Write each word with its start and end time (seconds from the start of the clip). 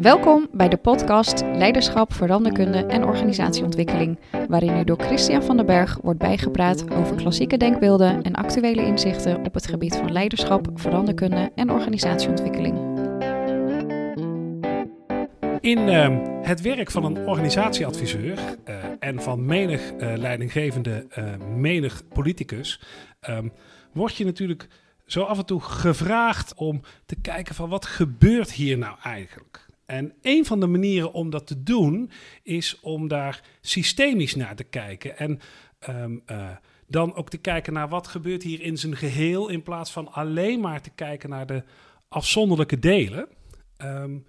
Welkom 0.00 0.48
bij 0.52 0.68
de 0.68 0.76
podcast 0.76 1.42
Leiderschap, 1.42 2.12
Veranderkunde 2.12 2.78
en 2.78 3.04
Organisatieontwikkeling, 3.04 4.18
waarin 4.48 4.76
u 4.76 4.84
door 4.84 5.00
Christian 5.00 5.42
van 5.42 5.56
den 5.56 5.66
Berg 5.66 5.98
wordt 6.02 6.18
bijgepraat 6.18 6.90
over 6.90 7.16
klassieke 7.16 7.56
denkbeelden 7.56 8.22
en 8.22 8.34
actuele 8.34 8.86
inzichten 8.86 9.44
op 9.44 9.54
het 9.54 9.66
gebied 9.66 9.96
van 9.96 10.12
leiderschap, 10.12 10.68
veranderkunde 10.74 11.52
en 11.54 11.70
organisatieontwikkeling. 11.70 13.00
In 15.60 15.78
uh, 15.78 16.18
het 16.42 16.60
werk 16.60 16.90
van 16.90 17.04
een 17.04 17.26
organisatieadviseur 17.26 18.38
uh, 18.68 18.74
en 18.98 19.22
van 19.22 19.46
menig 19.46 19.92
uh, 19.92 20.16
leidinggevende, 20.16 21.06
menig 21.56 22.02
politicus, 22.08 22.80
um, 23.28 23.52
word 23.92 24.16
je 24.16 24.24
natuurlijk 24.24 24.68
zo 25.06 25.22
af 25.22 25.38
en 25.38 25.46
toe 25.46 25.60
gevraagd 25.60 26.54
om 26.54 26.80
te 27.06 27.16
kijken 27.20 27.54
van 27.54 27.68
wat 27.68 27.86
gebeurt 27.86 28.52
hier 28.52 28.78
nou 28.78 28.96
eigenlijk? 29.02 29.66
En 29.86 30.12
een 30.22 30.46
van 30.46 30.60
de 30.60 30.66
manieren 30.66 31.12
om 31.12 31.30
dat 31.30 31.46
te 31.46 31.62
doen 31.62 32.10
is 32.42 32.80
om 32.80 33.08
daar 33.08 33.42
systemisch 33.60 34.34
naar 34.34 34.56
te 34.56 34.64
kijken. 34.64 35.18
En 35.18 35.40
um, 35.88 36.22
uh, 36.26 36.50
dan 36.86 37.14
ook 37.14 37.30
te 37.30 37.38
kijken 37.38 37.72
naar 37.72 37.88
wat 37.88 38.06
gebeurt 38.06 38.42
hier 38.42 38.60
in 38.60 38.78
zijn 38.78 38.96
geheel, 38.96 39.48
in 39.48 39.62
plaats 39.62 39.90
van 39.90 40.12
alleen 40.12 40.60
maar 40.60 40.80
te 40.80 40.90
kijken 40.90 41.30
naar 41.30 41.46
de 41.46 41.62
afzonderlijke 42.08 42.78
delen. 42.78 43.28
Um, 43.84 44.26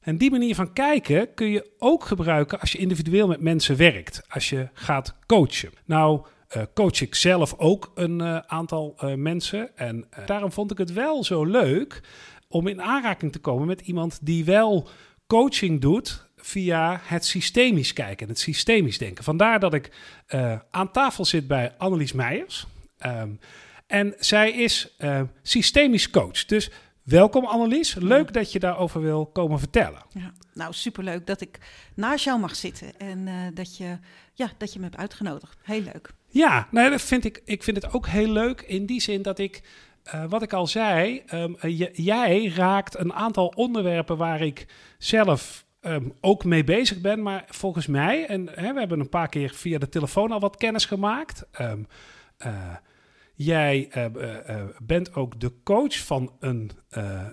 en 0.00 0.18
die 0.18 0.30
manier 0.30 0.54
van 0.54 0.72
kijken 0.72 1.34
kun 1.34 1.48
je 1.50 1.70
ook 1.78 2.04
gebruiken 2.04 2.60
als 2.60 2.72
je 2.72 2.78
individueel 2.78 3.26
met 3.26 3.40
mensen 3.40 3.76
werkt, 3.76 4.22
als 4.28 4.48
je 4.48 4.68
gaat 4.72 5.16
coachen. 5.26 5.72
Nou, 5.84 6.26
coach 6.74 7.00
ik 7.00 7.14
zelf 7.14 7.54
ook 7.56 7.92
een 7.94 8.20
uh, 8.20 8.38
aantal 8.46 8.96
uh, 9.00 9.14
mensen 9.14 9.76
en 9.76 10.08
daarom 10.26 10.52
vond 10.52 10.70
ik 10.70 10.78
het 10.78 10.92
wel 10.92 11.24
zo 11.24 11.44
leuk 11.44 12.00
om 12.48 12.66
in 12.66 12.82
aanraking 12.82 13.32
te 13.32 13.38
komen 13.38 13.66
met 13.66 13.80
iemand 13.80 14.18
die 14.22 14.44
wel 14.44 14.88
coaching 15.26 15.80
doet 15.80 16.26
via 16.36 17.00
het 17.02 17.24
systemisch 17.24 17.92
kijken, 17.92 18.28
het 18.28 18.38
systemisch 18.38 18.98
denken. 18.98 19.24
Vandaar 19.24 19.60
dat 19.60 19.74
ik 19.74 19.90
uh, 20.28 20.58
aan 20.70 20.90
tafel 20.90 21.24
zit 21.24 21.46
bij 21.46 21.74
Annelies 21.78 22.12
Meijers. 22.12 22.66
Um, 23.06 23.38
en 23.86 24.14
zij 24.18 24.52
is 24.52 24.94
uh, 24.98 25.20
systemisch 25.42 26.10
coach. 26.10 26.44
Dus 26.44 26.70
welkom 27.02 27.44
Annelies. 27.44 27.94
Leuk 27.94 28.32
dat 28.32 28.52
je 28.52 28.58
daarover 28.58 29.00
wil 29.00 29.26
komen 29.26 29.58
vertellen. 29.58 30.02
Ja, 30.08 30.32
nou, 30.54 30.72
superleuk 30.72 31.26
dat 31.26 31.40
ik 31.40 31.58
naast 31.94 32.24
jou 32.24 32.40
mag 32.40 32.56
zitten 32.56 32.98
en 32.98 33.26
uh, 33.26 33.34
dat, 33.54 33.76
je, 33.76 33.98
ja, 34.34 34.52
dat 34.58 34.72
je 34.72 34.78
me 34.78 34.84
hebt 34.84 34.96
uitgenodigd. 34.96 35.58
Heel 35.62 35.82
leuk. 35.82 36.10
Ja, 36.28 36.68
nou, 36.70 36.90
dat 36.90 37.02
vind 37.02 37.24
ik, 37.24 37.42
ik 37.44 37.62
vind 37.62 37.82
het 37.82 37.92
ook 37.92 38.06
heel 38.06 38.28
leuk 38.28 38.60
in 38.60 38.86
die 38.86 39.00
zin 39.00 39.22
dat 39.22 39.38
ik 39.38 39.62
uh, 40.14 40.24
wat 40.28 40.42
ik 40.42 40.52
al 40.52 40.66
zei, 40.66 41.22
um, 41.32 41.56
jij 41.92 42.46
raakt 42.46 42.98
een 42.98 43.12
aantal 43.12 43.52
onderwerpen 43.56 44.16
waar 44.16 44.40
ik 44.40 44.66
zelf 44.98 45.66
um, 45.80 46.12
ook 46.20 46.44
mee 46.44 46.64
bezig 46.64 47.00
ben. 47.00 47.22
Maar 47.22 47.44
volgens 47.48 47.86
mij, 47.86 48.26
en 48.26 48.48
hè, 48.54 48.72
we 48.72 48.78
hebben 48.78 49.00
een 49.00 49.08
paar 49.08 49.28
keer 49.28 49.50
via 49.50 49.78
de 49.78 49.88
telefoon 49.88 50.32
al 50.32 50.40
wat 50.40 50.56
kennis 50.56 50.84
gemaakt. 50.84 51.46
Um, 51.60 51.86
uh, 52.46 52.74
jij 53.34 53.90
bent 54.78 55.14
ook 55.14 55.40
de 55.40 55.52
coach 55.62 55.98
van 55.98 56.32
een, 56.40 56.70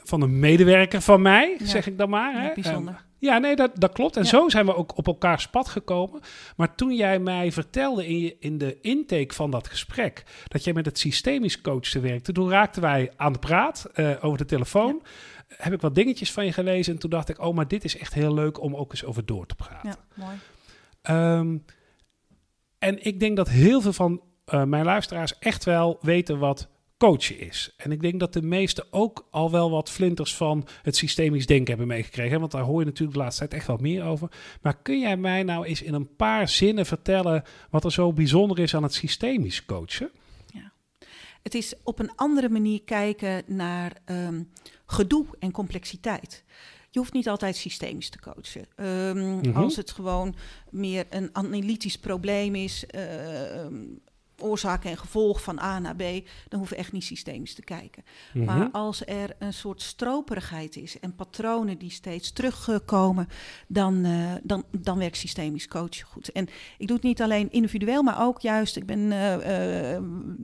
van 0.04 0.22
een 0.22 0.40
medewerker 0.40 1.02
van 1.02 1.22
mij, 1.22 1.56
ja. 1.60 1.66
zeg 1.66 1.88
ik 1.88 1.98
dan 1.98 2.10
maar. 2.10 2.34
Hè? 2.34 2.48
Ja, 2.48 2.54
bijzonder. 2.54 3.06
Ja, 3.24 3.38
nee, 3.38 3.56
dat, 3.56 3.72
dat 3.74 3.92
klopt. 3.92 4.16
En 4.18 4.24
ja. 4.24 4.30
zo 4.30 4.50
zijn 4.50 4.66
we 4.66 4.76
ook 4.76 4.98
op 4.98 5.08
elkaars 5.08 5.48
pad 5.48 5.68
gekomen. 5.68 6.22
Maar 6.56 6.76
toen 6.76 6.96
jij 6.96 7.20
mij 7.20 7.52
vertelde 7.52 8.08
in, 8.08 8.20
je, 8.20 8.36
in 8.40 8.58
de 8.58 8.78
intake 8.82 9.34
van 9.34 9.52
dat 9.52 9.68
gesprek... 9.68 10.24
dat 10.48 10.64
jij 10.64 10.74
met 10.74 10.86
het 10.86 11.00
systemisch 11.00 11.62
coachen 11.62 12.02
werkte... 12.02 12.32
toen 12.32 12.50
raakten 12.50 12.82
wij 12.82 13.12
aan 13.16 13.34
de 13.34 13.40
praat 13.40 13.90
uh, 13.96 14.12
over 14.22 14.38
de 14.38 14.46
telefoon. 14.46 15.02
Ja. 15.04 15.56
Heb 15.58 15.74
ik 15.74 15.82
wat 15.82 15.96
dingetjes 15.96 16.32
van 16.32 16.46
je 16.46 16.52
gelezen 16.52 16.94
en 16.94 17.00
toen 17.00 17.10
dacht 17.10 17.30
ik... 17.30 17.40
oh, 17.40 17.56
maar 17.56 17.68
dit 17.68 17.84
is 17.84 17.98
echt 17.98 18.14
heel 18.14 18.34
leuk 18.34 18.62
om 18.62 18.76
ook 18.76 18.92
eens 18.92 19.06
over 19.06 19.26
door 19.26 19.46
te 19.46 19.56
praten. 19.56 19.96
Ja, 20.16 20.24
mooi. 20.24 21.40
Um, 21.40 21.66
en 22.80 23.06
ik 23.06 23.20
denk 23.20 23.38
dat 23.38 23.50
heel 23.50 23.82
veel 23.82 23.94
van 23.94 24.22
uh, 24.54 24.64
mijn 24.64 24.86
luisteraars 24.86 25.40
echt 25.40 25.64
wel 25.64 25.98
weten 26.02 26.40
wat 26.40 26.68
coachen 26.98 27.40
is. 27.40 27.74
En 27.78 27.92
ik 27.92 28.02
denk 28.02 28.20
dat 28.20 28.34
de 28.34 28.42
meesten 28.42 28.86
ook 28.90 29.28
al 29.32 29.52
wel 29.52 29.70
wat 29.70 29.90
flinters 29.90 30.36
van 30.36 30.68
het 30.82 30.96
systemisch 30.96 31.46
denken 31.46 31.68
hebben 31.68 31.88
meegekregen. 31.88 32.40
Want 32.40 32.52
daar 32.52 32.62
hoor 32.62 32.80
je 32.80 32.86
natuurlijk 32.86 33.18
de 33.18 33.24
laatste 33.24 33.40
tijd 33.40 33.54
echt 33.54 33.68
wel 33.68 33.78
meer 33.78 34.04
over. 34.04 34.32
Maar 34.62 34.78
kun 34.82 35.00
jij 35.00 35.18
mij 35.18 35.44
nou 35.44 35.66
eens 35.66 35.82
in 35.82 35.94
een 35.94 36.16
paar 36.16 36.50
zinnen 36.50 36.86
vertellen 36.86 37.44
wat 37.70 37.84
er 37.84 37.92
zo 37.92 38.14
bijzonder 38.14 38.60
is 38.60 38.76
aan 38.76 38.84
het 38.84 38.94
systemisch 38.94 39.66
coachen? 39.66 40.12
Ja. 40.54 40.72
Het 41.44 41.56
is 41.56 41.74
op 41.84 42.00
een 42.00 42.16
andere 42.16 42.50
manier 42.50 42.84
kijken 42.84 43.44
naar 43.48 44.02
um, 44.06 44.50
gedoe 44.86 45.26
en 45.40 45.52
complexiteit. 45.52 46.44
Je 46.90 47.00
hoeft 47.00 47.14
niet 47.14 47.30
altijd 47.30 47.56
systemisch 47.56 48.10
te 48.10 48.20
coachen. 48.20 48.66
Um, 48.76 49.18
mm 49.18 49.40
-hmm. 49.44 49.56
Als 49.56 49.76
het 49.76 49.92
gewoon 49.92 50.36
meer 50.70 51.06
een 51.10 51.30
analytisch 51.32 51.98
probleem 51.98 52.56
is, 52.56 52.86
uh, 52.96 53.02
oorzaak 54.38 54.86
en 54.86 54.98
gevolg 54.98 55.44
van 55.44 55.60
A 55.60 55.80
naar 55.80 55.96
B, 55.96 56.02
dan 56.48 56.60
hoeven 56.60 56.76
we 56.78 56.82
echt 56.82 56.92
niet 56.92 57.04
systemisch 57.04 57.54
te 57.54 57.64
kijken. 57.64 58.04
Mm 58.06 58.48
-hmm. 58.48 58.58
Maar 58.58 58.70
als 58.72 59.06
er 59.06 59.36
een 59.40 59.54
soort 59.54 59.82
stroperigheid 59.82 60.76
is 60.76 61.00
en 61.00 61.16
patronen 61.16 61.78
die 61.78 61.92
steeds 61.92 62.32
terugkomen, 62.32 63.28
dan, 63.68 64.06
uh, 64.06 64.32
dan, 64.44 64.66
dan 64.72 64.98
werkt 64.98 65.18
systemisch 65.18 65.68
coachen 65.68 66.06
goed. 66.06 66.32
En 66.32 66.48
ik 66.78 66.88
doe 66.88 66.96
het 66.96 67.06
niet 67.06 67.22
alleen 67.22 67.52
individueel, 67.52 68.04
maar 68.04 68.22
ook 68.22 68.42
juist, 68.42 68.76
ik 68.76 68.86
ben 68.86 69.00
uh, 69.00 69.36
uh, 69.36 69.98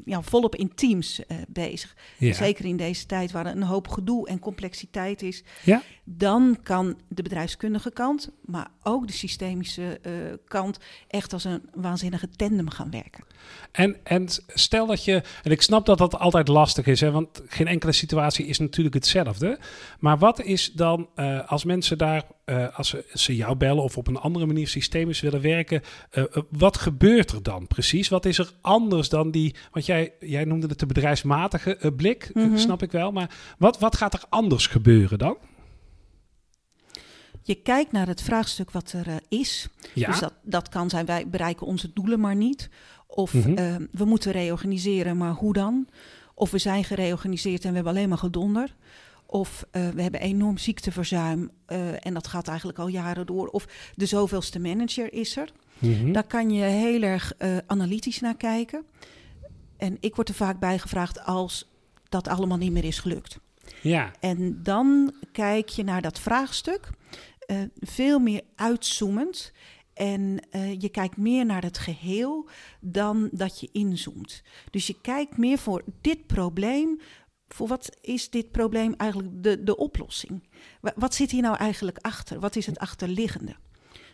ja, 0.05 0.21
volop 0.21 0.55
in 0.55 0.75
teams 0.75 1.21
bezig. 1.47 1.95
Ja. 2.17 2.33
Zeker 2.33 2.65
in 2.65 2.77
deze 2.77 3.05
tijd 3.05 3.31
waar 3.31 3.45
er 3.45 3.55
een 3.55 3.63
hoop 3.63 3.87
gedoe 3.87 4.27
en 4.27 4.39
complexiteit 4.39 5.21
is. 5.21 5.43
Ja. 5.63 5.81
Dan 6.03 6.59
kan 6.63 6.97
de 7.07 7.21
bedrijfskundige 7.21 7.91
kant, 7.91 8.29
maar 8.45 8.67
ook 8.83 9.07
de 9.07 9.13
systemische 9.13 9.99
kant, 10.47 10.77
echt 11.07 11.33
als 11.33 11.43
een 11.43 11.61
waanzinnige 11.73 12.29
tandem 12.29 12.69
gaan 12.69 12.91
werken. 12.91 13.28
En, 13.71 13.95
en 14.03 14.27
stel 14.47 14.87
dat 14.87 15.03
je, 15.03 15.21
en 15.43 15.51
ik 15.51 15.61
snap 15.61 15.85
dat 15.85 15.97
dat 15.97 16.19
altijd 16.19 16.47
lastig 16.47 16.85
is, 16.85 17.01
hè, 17.01 17.11
want 17.11 17.41
geen 17.47 17.67
enkele 17.67 17.91
situatie 17.91 18.45
is 18.45 18.59
natuurlijk 18.59 18.95
hetzelfde. 18.95 19.59
Maar 19.99 20.17
wat 20.17 20.41
is 20.41 20.71
dan 20.73 21.09
uh, 21.15 21.49
als 21.49 21.63
mensen 21.63 21.97
daar, 21.97 22.23
uh, 22.45 22.77
als 22.77 22.89
ze, 22.89 23.05
ze, 23.13 23.35
jou 23.35 23.55
bellen 23.55 23.83
of 23.83 23.97
op 23.97 24.07
een 24.07 24.17
andere 24.17 24.45
manier 24.45 24.67
systemisch 24.67 25.21
willen 25.21 25.41
werken, 25.41 25.81
uh, 26.11 26.23
wat 26.49 26.77
gebeurt 26.77 27.31
er 27.31 27.43
dan 27.43 27.67
precies? 27.67 28.09
Wat 28.09 28.25
is 28.25 28.37
er 28.37 28.51
anders 28.61 29.09
dan 29.09 29.31
die, 29.31 29.55
want 29.71 29.85
jij, 29.85 30.13
jij 30.19 30.43
noemde 30.43 30.67
het 30.67 30.79
de 30.79 30.85
bedrijfsmatige 30.85 31.93
blik, 31.95 32.29
mm 32.33 32.43
-hmm. 32.43 32.57
snap 32.57 32.81
ik 32.81 32.91
wel, 32.91 33.11
maar 33.11 33.29
wat, 33.57 33.79
wat 33.79 33.95
gaat 33.95 34.13
er 34.13 34.23
anders 34.29 34.67
gebeuren 34.67 35.17
dan? 35.17 35.37
Je 37.49 37.55
kijkt 37.55 37.91
naar 37.91 38.07
het 38.07 38.21
vraagstuk 38.21 38.71
wat 38.71 38.91
er 38.91 39.21
is. 39.29 39.67
Ja. 39.93 40.07
Dus 40.07 40.19
dat, 40.19 40.33
dat 40.43 40.69
kan 40.69 40.89
zijn, 40.89 41.05
wij 41.05 41.27
bereiken 41.27 41.67
onze 41.67 41.93
doelen 41.93 42.19
maar 42.19 42.35
niet. 42.35 42.69
Of 43.09 43.33
mm 43.33 43.41
-hmm. 43.41 43.57
uh, 43.57 43.75
we 43.91 44.05
moeten 44.05 44.31
reorganiseren, 44.31 45.17
maar 45.17 45.33
hoe 45.33 45.53
dan? 45.53 45.87
Of 46.33 46.51
we 46.51 46.57
zijn 46.57 46.83
gereorganiseerd 46.83 47.63
en 47.63 47.69
we 47.69 47.75
hebben 47.75 47.93
alleen 47.93 48.09
maar 48.09 48.17
gedonder. 48.17 48.75
Of 49.25 49.65
uh, 49.71 49.89
we 49.89 50.01
hebben 50.01 50.21
enorm 50.21 50.57
ziekteverzuim 50.57 51.51
uh, 51.67 52.05
en 52.05 52.13
dat 52.13 52.27
gaat 52.27 52.47
eigenlijk 52.47 52.79
al 52.79 52.87
jaren 52.87 53.25
door. 53.25 53.47
Of 53.47 53.67
de 53.95 54.05
zoveelste 54.05 54.59
manager 54.59 55.13
is 55.13 55.37
er. 55.37 55.51
Mm 55.79 55.93
-hmm. 55.93 56.11
Daar 56.11 56.27
kan 56.27 56.49
je 56.49 56.63
heel 56.63 57.01
erg 57.01 57.33
uh, 57.39 57.57
analytisch 57.67 58.19
naar 58.19 58.37
kijken. 58.37 58.83
En 59.77 59.97
ik 59.99 60.15
word 60.15 60.29
er 60.29 60.35
vaak 60.35 60.59
bij 60.59 60.79
gevraagd 60.79 61.23
als 61.25 61.69
dat 62.09 62.27
allemaal 62.27 62.57
niet 62.57 62.71
meer 62.71 62.83
is 62.83 62.99
gelukt. 62.99 63.39
Ja. 63.81 64.11
En 64.19 64.63
dan 64.63 65.13
kijk 65.31 65.69
je 65.69 65.83
naar 65.83 66.01
dat 66.01 66.19
vraagstuk, 66.19 66.89
veel 67.79 68.19
meer 68.19 68.41
uitzoomend. 68.55 69.51
En 69.99 70.39
uh, 70.51 70.81
je 70.81 70.89
kijkt 70.89 71.17
meer 71.17 71.45
naar 71.45 71.63
het 71.63 71.77
geheel 71.77 72.49
dan 72.79 73.29
dat 73.31 73.59
je 73.59 73.69
inzoomt. 73.71 74.41
Dus 74.69 74.87
je 74.87 75.01
kijkt 75.01 75.37
meer 75.37 75.57
voor 75.57 75.83
dit 76.01 76.27
probleem. 76.27 76.99
Voor 77.47 77.67
wat 77.67 77.97
is 78.01 78.29
dit 78.29 78.51
probleem 78.51 78.93
eigenlijk 78.97 79.43
de, 79.43 79.63
de 79.63 79.77
oplossing? 79.77 80.47
Wat 80.95 81.15
zit 81.15 81.31
hier 81.31 81.41
nou 81.41 81.57
eigenlijk 81.57 81.97
achter? 81.97 82.39
Wat 82.39 82.55
is 82.55 82.65
het 82.65 82.79
achterliggende? 82.79 83.55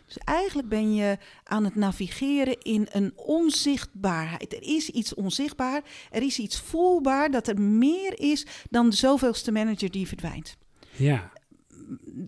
Dus 0.06 0.18
eigenlijk 0.18 0.68
ben 0.68 0.94
je 0.94 1.18
aan 1.44 1.64
het 1.64 1.74
navigeren 1.74 2.60
in 2.62 2.88
een 2.90 3.12
onzichtbaarheid. 3.16 4.52
Er 4.52 4.62
is 4.62 4.90
iets 4.90 5.14
onzichtbaar, 5.14 5.82
er 6.10 6.22
is 6.22 6.38
iets 6.38 6.60
voelbaar 6.60 7.30
dat 7.30 7.48
er 7.48 7.60
meer 7.60 8.20
is 8.20 8.46
dan 8.70 8.90
de 8.90 8.96
zoveelste 8.96 9.52
manager 9.52 9.90
die 9.90 10.08
verdwijnt. 10.08 10.56
Ja. 10.96 11.32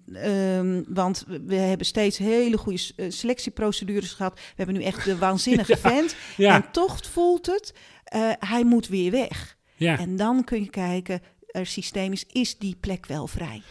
Um, 0.07 0.85
want 0.89 1.25
we 1.47 1.55
hebben 1.55 1.87
steeds 1.87 2.19
hele 2.19 2.59
goede 2.59 2.81
selectieprocedures 3.09 4.13
gehad. 4.13 4.35
We 4.35 4.41
hebben 4.57 4.75
nu 4.75 4.83
echt 4.83 5.05
de 5.05 5.19
waanzinnige 5.19 5.73
ja, 5.83 5.91
vent. 5.91 6.17
Ja. 6.37 6.55
En 6.55 6.73
toch 6.73 7.07
voelt 7.07 7.47
het, 7.47 7.75
uh, 8.15 8.33
hij 8.39 8.65
moet 8.65 8.89
weer 8.89 9.11
weg. 9.11 9.57
Ja. 9.77 9.99
En 9.99 10.17
dan 10.17 10.45
kun 10.45 10.63
je 10.63 10.71
kijken, 10.71 11.21
er 11.47 11.67
systemisch 11.67 12.25
is 12.33 12.59
die 12.59 12.77
plek 12.81 13.07
wel 13.07 13.27
vrij. 13.27 13.63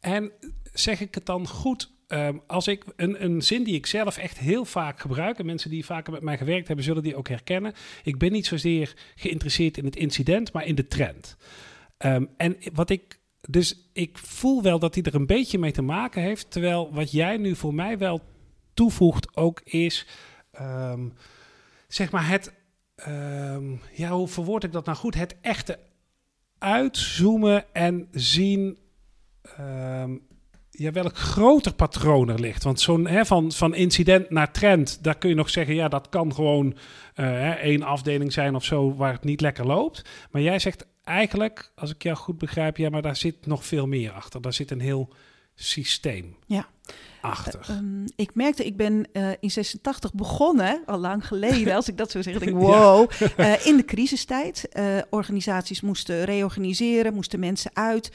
En 0.00 0.32
zeg 0.72 1.00
ik 1.00 1.14
het 1.14 1.26
dan 1.26 1.48
goed 1.48 1.96
Um, 2.12 2.42
als 2.46 2.66
ik 2.66 2.84
een, 2.96 3.24
een 3.24 3.42
zin 3.42 3.64
die 3.64 3.74
ik 3.74 3.86
zelf 3.86 4.16
echt 4.16 4.38
heel 4.38 4.64
vaak 4.64 5.00
gebruik, 5.00 5.38
en 5.38 5.46
mensen 5.46 5.70
die 5.70 5.84
vaker 5.84 6.12
met 6.12 6.22
mij 6.22 6.38
gewerkt 6.38 6.66
hebben, 6.66 6.84
zullen 6.84 7.02
die 7.02 7.16
ook 7.16 7.28
herkennen. 7.28 7.74
Ik 8.02 8.18
ben 8.18 8.32
niet 8.32 8.46
zozeer 8.46 8.94
geïnteresseerd 9.14 9.76
in 9.76 9.84
het 9.84 9.96
incident, 9.96 10.52
maar 10.52 10.66
in 10.66 10.74
de 10.74 10.86
trend. 10.86 11.36
Um, 11.98 12.28
en 12.36 12.56
wat 12.72 12.90
ik 12.90 13.17
dus 13.40 13.90
ik 13.92 14.18
voel 14.18 14.62
wel 14.62 14.78
dat 14.78 14.94
hij 14.94 15.04
er 15.04 15.14
een 15.14 15.26
beetje 15.26 15.58
mee 15.58 15.72
te 15.72 15.82
maken 15.82 16.22
heeft. 16.22 16.50
Terwijl 16.50 16.92
wat 16.92 17.10
jij 17.10 17.36
nu 17.36 17.56
voor 17.56 17.74
mij 17.74 17.98
wel 17.98 18.20
toevoegt 18.74 19.36
ook 19.36 19.60
is, 19.64 20.06
ehm, 20.50 21.08
zeg 21.88 22.10
maar 22.10 22.28
het, 22.28 22.52
ehm, 22.94 23.72
ja, 23.94 24.10
hoe 24.10 24.28
verwoord 24.28 24.64
ik 24.64 24.72
dat 24.72 24.84
nou 24.84 24.98
goed? 24.98 25.14
Het 25.14 25.36
echte 25.40 25.78
uitzoomen 26.58 27.74
en 27.74 28.08
zien 28.10 28.78
um, 29.60 30.26
ja, 30.78 30.92
welk 30.92 31.16
groter 31.16 31.74
patroon 31.74 32.28
er 32.28 32.40
ligt. 32.40 32.64
Want 32.64 32.80
zo'n 32.80 33.08
van, 33.24 33.52
van 33.52 33.74
incident 33.74 34.30
naar 34.30 34.52
trend, 34.52 34.98
daar 35.02 35.18
kun 35.18 35.28
je 35.28 35.34
nog 35.34 35.50
zeggen, 35.50 35.74
ja, 35.74 35.88
dat 35.88 36.08
kan 36.08 36.34
gewoon 36.34 36.76
uh, 37.16 37.48
één 37.48 37.82
afdeling 37.82 38.32
zijn 38.32 38.54
of 38.54 38.64
zo 38.64 38.94
waar 38.94 39.12
het 39.12 39.24
niet 39.24 39.40
lekker 39.40 39.66
loopt. 39.66 40.02
Maar 40.30 40.42
jij 40.42 40.58
zegt 40.58 40.86
eigenlijk, 41.04 41.72
als 41.74 41.94
ik 41.94 42.02
jou 42.02 42.16
goed 42.16 42.38
begrijp, 42.38 42.76
ja, 42.76 42.88
maar 42.90 43.02
daar 43.02 43.16
zit 43.16 43.46
nog 43.46 43.64
veel 43.64 43.86
meer 43.86 44.12
achter. 44.12 44.40
Daar 44.40 44.52
zit 44.52 44.70
een 44.70 44.80
heel 44.80 45.08
systeem. 45.58 46.36
Ja. 46.46 46.68
Achter. 47.20 47.66
Uh, 47.70 48.04
ik 48.16 48.34
merkte, 48.34 48.64
ik 48.64 48.76
ben 48.76 49.06
uh, 49.12 49.30
in 49.40 49.50
86 49.50 50.14
begonnen, 50.14 50.82
al 50.86 50.98
lang 50.98 51.26
geleden, 51.26 51.74
als 51.74 51.88
ik 51.88 51.96
dat 51.96 52.10
zo 52.10 52.22
zeg, 52.22 52.38
denk 52.38 52.56
wow, 52.66 53.10
ja. 53.18 53.28
uh, 53.36 53.66
in 53.66 53.76
de 53.76 53.84
crisistijd. 53.84 54.68
organisaties 55.10 55.80
moesten 55.80 56.24
reorganiseren, 56.24 57.14
moesten 57.14 57.40
mensen 57.40 57.70
uit 57.74 58.10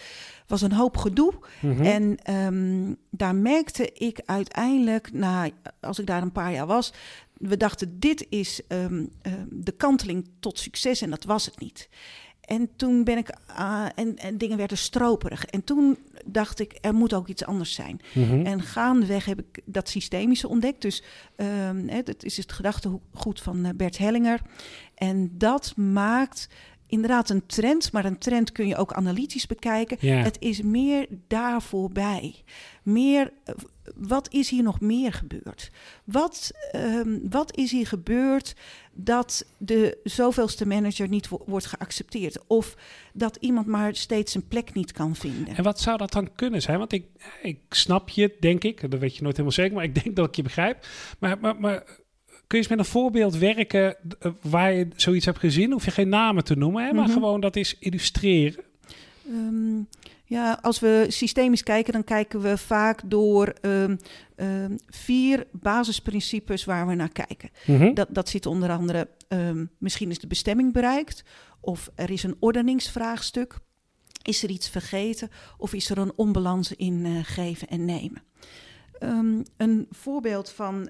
was 0.47 0.61
een 0.61 0.73
hoop 0.73 0.97
gedoe. 0.97 1.33
Mm 1.59 1.75
-hmm. 1.75 1.85
En 1.85 2.33
um, 2.35 2.97
daar 3.09 3.35
merkte 3.35 3.91
ik 3.91 4.21
uiteindelijk, 4.25 5.13
na, 5.13 5.49
als 5.81 5.99
ik 5.99 6.05
daar 6.05 6.21
een 6.21 6.31
paar 6.31 6.51
jaar 6.51 6.67
was, 6.67 6.93
we 7.33 7.57
dachten, 7.57 7.99
dit 7.99 8.25
is 8.29 8.61
um, 8.67 9.09
uh, 9.27 9.33
de 9.49 9.71
kanteling 9.71 10.29
tot 10.39 10.59
succes 10.59 11.01
en 11.01 11.09
dat 11.09 11.23
was 11.23 11.45
het 11.45 11.59
niet. 11.59 11.89
En 12.43 12.69
toen 12.75 13.03
ben 13.03 13.17
ik, 13.17 13.35
uh, 13.49 13.85
en, 13.95 14.17
en 14.17 14.37
dingen 14.37 14.57
werden 14.57 14.77
stroperig. 14.77 15.45
En 15.45 15.63
toen 15.63 15.97
dacht 16.25 16.59
ik, 16.59 16.77
er 16.81 16.93
moet 16.93 17.13
ook 17.13 17.27
iets 17.27 17.45
anders 17.45 17.73
zijn. 17.73 18.01
Mm 18.13 18.23
-hmm. 18.23 18.45
En 18.45 18.61
gaandeweg 18.61 19.25
heb 19.25 19.39
ik 19.39 19.61
dat 19.65 19.89
systemische 19.89 20.47
ontdekt. 20.47 20.81
Dus 20.81 21.03
um, 21.35 21.89
hè, 21.89 22.03
dat 22.03 22.23
is 22.23 22.37
het 22.37 22.51
gedachtegoed 22.51 23.41
van 23.41 23.73
Bert 23.75 23.97
Hellinger. 23.97 24.41
En 24.95 25.31
dat 25.37 25.75
maakt 25.75 26.49
inderdaad 26.87 27.29
een 27.29 27.45
trend, 27.45 27.91
maar 27.91 28.05
een 28.05 28.17
trend 28.17 28.51
kun 28.51 28.67
je 28.67 28.77
ook 28.77 28.93
analytisch 28.93 29.47
bekijken. 29.47 30.07
Het 30.07 30.37
is 30.39 30.61
meer 30.61 31.07
daar 31.27 31.61
voorbij. 31.61 32.35
Meer, 32.83 33.31
wat 33.95 34.33
is 34.33 34.49
hier 34.49 34.63
nog 34.63 34.79
meer 34.81 35.13
gebeurd? 35.13 35.71
Wat, 36.03 36.51
um, 36.75 37.21
wat 37.29 37.57
is 37.57 37.71
hier 37.71 37.87
gebeurd 37.87 38.55
dat 38.93 39.45
de 39.57 39.97
zoveelste 40.03 40.67
manager 40.67 41.07
niet 41.07 41.29
wo 41.29 41.43
wordt 41.45 41.65
geaccepteerd? 41.65 42.37
Of 42.47 42.75
dat 43.13 43.37
iemand 43.39 43.67
maar 43.67 43.95
steeds 43.95 44.31
zijn 44.31 44.47
plek 44.47 44.73
niet 44.73 44.91
kan 44.91 45.15
vinden? 45.15 45.55
En 45.55 45.63
wat 45.63 45.79
zou 45.79 45.97
dat 45.97 46.11
dan 46.11 46.35
kunnen 46.35 46.61
zijn? 46.61 46.77
Want 46.77 46.93
ik, 46.93 47.05
ik 47.41 47.59
snap 47.69 48.09
je, 48.09 48.35
denk 48.39 48.63
ik. 48.63 48.91
Dat 48.91 48.99
weet 48.99 49.15
je 49.15 49.21
nooit 49.21 49.37
helemaal 49.37 49.57
zeker, 49.57 49.73
maar 49.73 49.83
ik 49.83 50.03
denk 50.03 50.15
dat 50.15 50.27
ik 50.27 50.35
je 50.35 50.43
begrijp. 50.43 50.87
Maar, 51.19 51.37
maar, 51.39 51.59
maar 51.59 52.01
Kun 52.47 52.61
je 52.61 52.67
eens 52.67 52.77
met 52.77 52.85
een 52.85 52.93
voorbeeld 52.93 53.37
werken 53.37 53.95
waar 54.41 54.73
je 54.73 54.87
zoiets 54.95 55.25
hebt 55.25 55.39
gezien? 55.39 55.71
Hoef 55.71 55.85
je 55.85 55.91
geen 55.91 56.09
namen 56.09 56.43
te 56.43 56.55
noemen, 56.55 56.85
hè, 56.85 56.93
maar 56.93 57.01
mm 57.01 57.05
-hmm. 57.05 57.13
gewoon 57.13 57.41
dat 57.41 57.55
is 57.55 57.77
illustreren. 57.79 58.63
Um, 59.29 59.87
ja, 60.33 60.59
als 60.61 60.79
we 60.79 61.05
systemisch 61.07 61.63
kijken, 61.63 61.93
dan 61.93 62.03
kijken 62.03 62.41
we 62.41 62.57
vaak 62.57 63.01
door 63.05 63.53
um, 63.61 63.97
um, 64.35 64.77
vier 64.87 65.47
basisprincipes 65.51 66.65
waar 66.65 66.87
we 66.87 66.95
naar 66.95 67.11
kijken. 67.11 67.49
Mm 67.65 67.77
-hmm. 67.77 67.93
dat, 67.93 68.07
dat 68.11 68.29
zit 68.29 68.45
onder 68.45 68.69
andere, 68.69 69.09
misschien 69.77 70.09
is 70.09 70.19
de 70.19 70.27
bestemming 70.27 70.73
bereikt, 70.73 71.23
of 71.61 71.89
er 71.95 72.09
is 72.09 72.23
een 72.23 72.35
ordeningsvraagstuk. 72.39 73.57
Is 74.21 74.43
er 74.43 74.49
iets 74.49 74.69
vergeten 74.69 75.29
of 75.57 75.73
is 75.73 75.89
er 75.89 75.97
een 75.97 76.13
onbalans 76.15 76.71
in 76.71 77.05
uh, 77.05 77.19
geven 77.23 77.67
en 77.67 77.85
nemen? 77.85 78.23
een 79.57 79.87
voorbeeld 79.89 80.49
van 80.49 80.89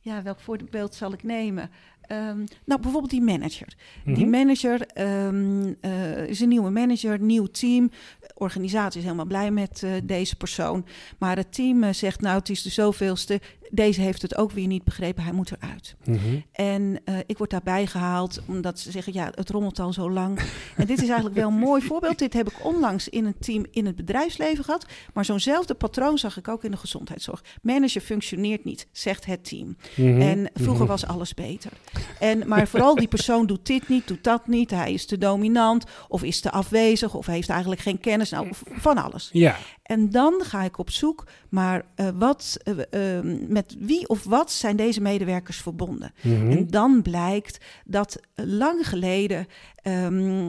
ja, 0.00 0.22
welk 0.22 0.40
voorbeeld 0.40 0.94
zal 0.94 1.12
ik 1.12 1.22
nemen? 1.22 1.70
Um, 2.12 2.44
nou, 2.64 2.80
bijvoorbeeld 2.80 3.10
die 3.10 3.22
manager. 3.22 3.66
Mm 3.76 4.02
-hmm. 4.04 4.14
Die 4.14 4.26
manager 4.26 4.86
um, 5.26 5.76
uh, 5.80 6.26
is 6.26 6.40
een 6.40 6.48
nieuwe 6.48 6.70
manager, 6.70 7.20
nieuw 7.20 7.46
team. 7.46 7.90
Organisatie 8.34 8.98
is 8.98 9.04
helemaal 9.04 9.26
blij 9.26 9.50
met 9.50 9.82
uh, 9.84 9.92
deze 10.04 10.36
persoon. 10.36 10.86
Maar 11.18 11.36
het 11.36 11.52
team 11.52 11.82
uh, 11.82 11.92
zegt, 11.92 12.20
nou, 12.20 12.38
het 12.38 12.48
is 12.48 12.62
de 12.62 12.70
zoveelste. 12.70 13.40
Deze 13.70 14.00
heeft 14.00 14.22
het 14.22 14.36
ook 14.36 14.50
weer 14.50 14.66
niet 14.66 14.84
begrepen, 14.84 15.22
hij 15.22 15.32
moet 15.32 15.52
eruit. 15.52 15.96
Mm 16.04 16.16
-hmm. 16.16 16.44
En 16.52 17.02
ik 17.26 17.38
word 17.38 17.50
daarbij 17.50 17.86
gehaald 17.86 18.40
omdat 18.46 18.78
ze 18.78 18.90
zeggen, 18.90 19.12
ja, 19.12 19.32
het 19.34 19.50
rommelt 19.50 19.78
al 19.78 19.92
zo 19.92 20.10
lang. 20.10 20.38
en 20.76 20.86
dit 20.86 21.02
is 21.02 21.08
eigenlijk 21.08 21.36
wel 21.36 21.48
een 21.48 21.58
mooi 21.68 21.82
voorbeeld. 21.82 22.18
Dit 22.18 22.32
heb 22.32 22.48
ik 22.50 22.64
onlangs 22.64 23.08
in 23.08 23.24
een 23.24 23.38
team 23.38 23.66
in 23.70 23.86
het 23.86 23.96
bedrijfsleven 23.96 24.64
gehad. 24.64 24.86
Maar 25.14 25.24
zo'nzelfde 25.24 25.74
patroon 25.74 26.18
zag 26.18 26.36
ik 26.36 26.48
ook 26.48 26.64
in 26.64 26.70
de 26.70 26.76
gezondheidszorg. 26.76 27.44
Manager 27.62 28.00
functioneert 28.00 28.64
niet, 28.64 28.86
zegt 28.92 29.24
het 29.24 29.44
team. 29.44 29.66
Mm 29.66 29.76
-hmm. 29.94 30.20
En 30.20 30.50
vroeger 30.54 30.86
was 30.86 31.06
alles 31.06 31.34
beter. 31.34 31.72
En, 32.18 32.48
maar 32.48 32.68
vooral 32.68 32.94
die 32.94 33.08
persoon 33.08 33.46
doet 33.46 33.66
dit 33.66 33.88
niet, 33.88 34.06
doet 34.06 34.24
dat 34.24 34.46
niet. 34.46 34.70
Hij 34.70 34.92
is 34.92 35.06
te 35.06 35.18
dominant 35.18 35.84
of 36.08 36.22
is 36.22 36.40
te 36.40 36.50
afwezig 36.50 37.14
of 37.14 37.26
heeft 37.26 37.48
eigenlijk 37.48 37.80
geen 37.80 38.00
kennis. 38.00 38.30
Nou, 38.30 38.48
van 38.66 38.98
alles. 38.98 39.28
Ja. 39.32 39.56
En 39.82 40.10
dan 40.10 40.42
ga 40.44 40.62
ik 40.62 40.78
op 40.78 40.90
zoek, 40.90 41.26
maar 41.48 41.84
uh, 41.96 42.08
wat, 42.14 42.56
uh, 42.64 42.76
uh, 42.90 43.46
met 43.60 43.76
wie 43.78 44.08
of 44.08 44.24
wat 44.24 44.52
zijn 44.52 44.76
deze 44.76 45.00
medewerkers 45.00 45.56
verbonden? 45.56 46.12
Mm 46.22 46.34
-hmm. 46.34 46.50
En 46.50 46.66
dan 46.66 47.02
blijkt 47.02 47.64
dat 47.84 48.20
lang 48.34 48.88
geleden, 48.88 49.46
um, 49.82 50.48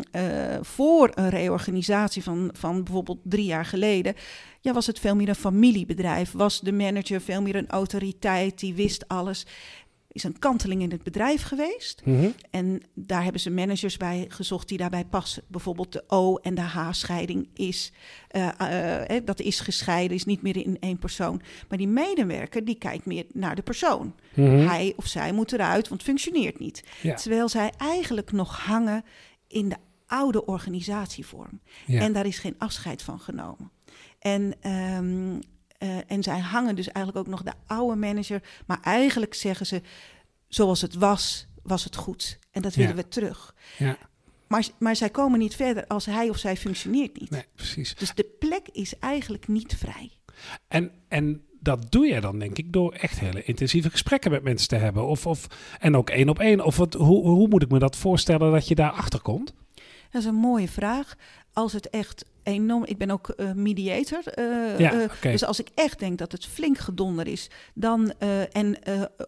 voor 0.62 1.12
een 1.14 1.30
reorganisatie 1.30 2.24
van, 2.24 2.50
van 2.54 2.84
bijvoorbeeld 2.84 3.20
drie 3.24 3.46
jaar 3.46 3.66
geleden, 3.66 4.16
ja, 4.62 4.74
was 4.74 4.88
het 4.88 5.00
veel 5.00 5.16
meer 5.16 5.30
een 5.30 5.36
familiebedrijf. 5.36 6.32
Was 6.32 6.60
de 6.60 6.72
manager 6.72 7.22
veel 7.22 7.42
meer 7.42 7.56
een 7.56 7.70
autoriteit, 7.70 8.60
die 8.60 8.74
wist 8.74 9.08
alles 9.08 9.46
is 10.12 10.24
een 10.24 10.40
kanteling 10.40 10.82
in 10.82 10.92
het 10.92 11.04
bedrijf 11.04 11.42
geweest. 11.42 12.02
Mhm. 12.06 12.16
Mm 12.16 12.22
-hmm. 12.22 12.34
En 12.50 12.82
daar 12.94 13.24
hebben 13.24 13.42
ze 13.42 13.52
managers 13.52 13.98
bij 13.98 14.26
gezocht 14.28 14.68
die 14.68 14.78
daarbij 14.78 15.06
passen. 15.06 15.44
Bijvoorbeeld 15.48 15.92
de 15.92 16.04
O- 16.08 16.36
en 16.36 16.56
de 16.56 16.62
H-scheiding 16.62 17.50
is, 17.54 17.92
uh, 18.36 18.50
uh, 18.62 19.20
dat 19.26 19.40
is 19.40 19.60
gescheiden, 19.60 20.18
is 20.18 20.26
niet 20.26 20.42
meer 20.42 20.58
in 20.58 20.78
één 20.80 20.98
persoon. 20.98 21.42
Maar 21.70 21.78
die 21.78 21.88
medewerker, 21.88 22.66
die 22.66 22.78
kijkt 22.78 23.06
meer 23.06 23.26
naar 23.34 23.56
de 23.56 23.62
persoon. 23.62 24.16
Mhm. 24.34 24.50
Mm 24.50 24.58
-hmm. 24.58 24.68
Hij 24.68 24.94
of 24.96 25.08
zij 25.08 25.32
moet 25.32 25.52
eruit, 25.52 25.88
want 25.88 26.02
het 26.02 26.10
functioneert 26.10 26.60
niet. 26.60 26.84
Ja. 27.02 27.16
Terwijl 27.16 27.50
zij 27.50 27.72
eigenlijk 27.78 28.32
nog 28.32 28.66
hangen 28.66 29.04
in 29.48 29.70
de 29.70 29.78
oude 30.06 30.46
organisatievorm. 30.46 31.62
Ja. 31.86 32.02
En 32.02 32.14
daar 32.14 32.26
is 32.26 32.40
geen 32.40 32.56
afscheid 32.58 33.02
van 33.02 33.20
genomen. 33.20 33.72
En 34.20 34.54
um, 34.98 35.40
uh, 35.84 35.98
en 36.08 36.24
zij 36.24 36.40
hangen 36.40 36.76
dus 36.76 36.92
eigenlijk 36.92 37.28
ook 37.28 37.32
nog 37.34 37.44
de 37.44 37.54
oude 37.68 37.96
manager. 37.96 38.42
Maar 38.66 38.80
eigenlijk 38.82 39.34
zeggen 39.34 39.66
ze, 39.66 39.82
zoals 40.48 40.82
het 40.82 40.96
was, 40.96 41.48
was 41.64 41.84
het 41.84 41.96
goed. 41.96 42.40
En 42.52 42.62
dat 42.62 42.76
willen 42.76 42.96
ja. 42.96 43.02
we 43.02 43.08
terug. 43.08 43.56
Ja. 43.78 43.98
Maar, 44.48 44.68
maar 44.80 44.96
zij 44.96 45.10
komen 45.10 45.40
niet 45.40 45.56
verder 45.56 45.88
als 45.88 46.06
hij 46.06 46.30
of 46.30 46.38
zij 46.38 46.58
functioneert 46.58 47.20
niet. 47.20 47.30
Nee, 47.30 47.46
precies. 47.56 47.96
Dus 47.96 48.14
de 48.14 48.36
plek 48.40 48.68
is 48.72 49.00
eigenlijk 49.00 49.48
niet 49.48 49.76
vrij. 49.78 50.12
En, 50.68 50.92
en 51.08 51.46
dat 51.60 51.92
doe 51.92 52.06
je 52.06 52.22
dan, 52.22 52.40
denk 52.40 52.58
ik, 52.58 52.74
door 52.74 52.94
echt 52.94 53.20
hele 53.20 53.44
intensieve 53.44 53.90
gesprekken 53.90 54.32
met 54.32 54.44
mensen 54.44 54.68
te 54.68 54.76
hebben. 54.76 55.08
Of, 55.08 55.26
of, 55.28 55.48
en 55.80 55.96
ook 55.96 56.10
één 56.10 56.30
op 56.30 56.40
één. 56.40 56.66
Of 56.66 56.78
wat, 56.78 56.94
hoe, 56.94 57.28
hoe 57.28 57.48
moet 57.48 57.62
ik 57.62 57.72
me 57.72 57.80
dat 57.80 57.96
voorstellen 57.96 58.52
dat 58.52 58.68
je 58.68 58.76
daarachter 58.76 59.22
komt? 59.22 59.54
Dat 60.12 60.22
is 60.22 60.28
een 60.28 60.36
mooie 60.36 60.68
vraag. 60.68 61.16
Als 61.54 61.74
het 61.74 61.90
echt 61.90 62.26
enorm. 62.44 62.86
Ik 62.86 62.98
ben 62.98 63.12
ook 63.12 63.34
uh, 63.38 63.52
mediator. 63.52 64.24
Uh, 64.40 64.80
ja, 64.80 64.94
uh, 64.94 65.04
okay. 65.04 65.32
Dus 65.32 65.44
als 65.44 65.60
ik 65.60 65.68
echt 65.76 66.00
denk 66.00 66.18
dat 66.18 66.32
het 66.32 66.46
flink 66.46 66.78
gedonder 66.78 67.28
is, 67.28 67.50
dan 67.74 68.14
en 68.52 68.78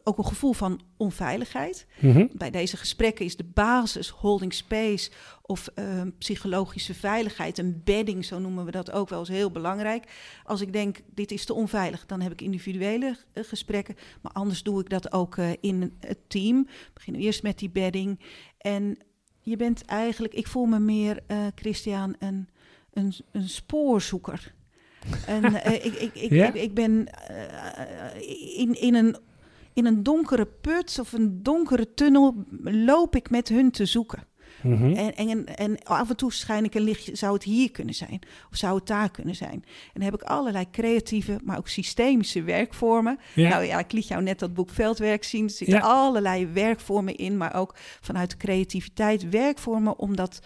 ook 0.03 0.17
een 0.17 0.25
gevoel 0.25 0.53
van 0.53 0.81
onveiligheid. 0.97 1.85
Mm 1.99 2.13
-hmm. 2.13 2.29
Bij 2.33 2.51
deze 2.51 2.77
gesprekken 2.77 3.25
is 3.25 3.35
de 3.35 3.45
basis 3.53 4.09
holding 4.09 4.53
space 4.53 5.11
of 5.41 5.69
psychologische 6.17 6.93
veiligheid, 6.93 7.57
een 7.57 7.81
bedding, 7.83 8.25
zo 8.25 8.39
noemen 8.39 8.65
we 8.65 8.71
dat 8.71 8.91
ook 8.91 9.09
wel 9.09 9.19
eens 9.19 9.29
heel 9.29 9.51
belangrijk. 9.51 10.03
Als 10.43 10.61
ik 10.61 10.73
denk 10.73 10.99
dit 11.13 11.31
is 11.31 11.45
te 11.45 11.53
onveilig, 11.53 12.05
dan 12.05 12.21
heb 12.21 12.31
ik 12.31 12.41
individuele 12.41 13.17
gesprekken, 13.33 13.95
maar 14.21 14.31
anders 14.31 14.63
doe 14.63 14.79
ik 14.81 14.89
dat 14.89 15.11
ook 15.11 15.37
in 15.59 15.93
het 15.99 16.19
team. 16.27 16.63
We 16.63 16.91
beginnen 16.93 17.21
eerst 17.21 17.43
met 17.43 17.59
die 17.59 17.69
bedding 17.69 18.19
en 18.57 18.97
je 19.43 19.55
bent 19.55 19.85
eigenlijk, 19.85 20.33
ik 20.33 20.47
voel 20.47 20.65
me 20.65 20.79
meer, 20.79 21.19
uh, 21.27 21.37
Christian, 21.55 22.15
een, 22.19 22.49
een, 22.93 23.13
een 23.31 23.49
spoorzoeker. 23.49 24.53
en 25.27 25.43
uh, 25.43 25.65
ik, 25.85 25.93
ik, 25.93 26.15
ik, 26.15 26.31
ja? 26.31 26.47
ik, 26.47 26.53
ik, 26.53 26.73
ben 26.73 26.91
uh, 27.31 28.59
in, 28.59 28.81
in, 28.81 28.95
een, 28.95 29.17
in 29.73 29.85
een 29.85 30.03
donkere 30.03 30.45
put 30.45 30.97
of 30.99 31.13
een 31.13 31.43
donkere 31.43 31.93
tunnel 31.93 32.43
loop 32.63 33.15
ik 33.15 33.29
met 33.29 33.49
hun 33.49 33.71
te 33.71 33.85
zoeken. 33.85 34.23
Mm 34.63 34.77
-hmm. 34.77 34.95
en, 34.95 35.15
en, 35.15 35.45
en, 35.45 35.83
af 35.83 36.09
en 36.09 36.15
toe 36.15 36.33
schijn 36.33 36.63
ik 36.63 36.75
een 36.75 36.81
lichtje, 36.81 37.15
zou 37.15 37.33
het 37.33 37.43
hier 37.43 37.71
kunnen 37.71 37.93
zijn? 37.93 38.19
Of 38.51 38.57
zou 38.57 38.75
het 38.75 38.87
daar 38.87 39.11
kunnen 39.11 39.35
zijn? 39.35 39.63
En 39.63 39.91
dan 39.93 40.03
heb 40.03 40.13
ik 40.13 40.21
allerlei 40.21 40.69
creatieve, 40.71 41.39
maar 41.43 41.57
ook 41.57 41.67
systemische 41.67 42.43
werkvormen. 42.43 43.19
Ja. 43.33 43.49
Nou 43.49 43.63
ja, 43.63 43.79
ik 43.79 43.91
liet 43.91 44.07
jou 44.07 44.23
net 44.23 44.39
dat 44.39 44.53
boek 44.53 44.69
Veldwerk 44.69 45.23
zien. 45.23 45.43
Er 45.43 45.49
zitten 45.49 45.77
ja. 45.77 45.81
allerlei 45.81 46.47
werkvormen 46.47 47.15
in, 47.15 47.37
maar 47.37 47.55
ook 47.55 47.75
vanuit 48.01 48.37
creativiteit 48.37 49.29
werkvormen 49.29 49.99
om 49.99 50.15
dat 50.15 50.41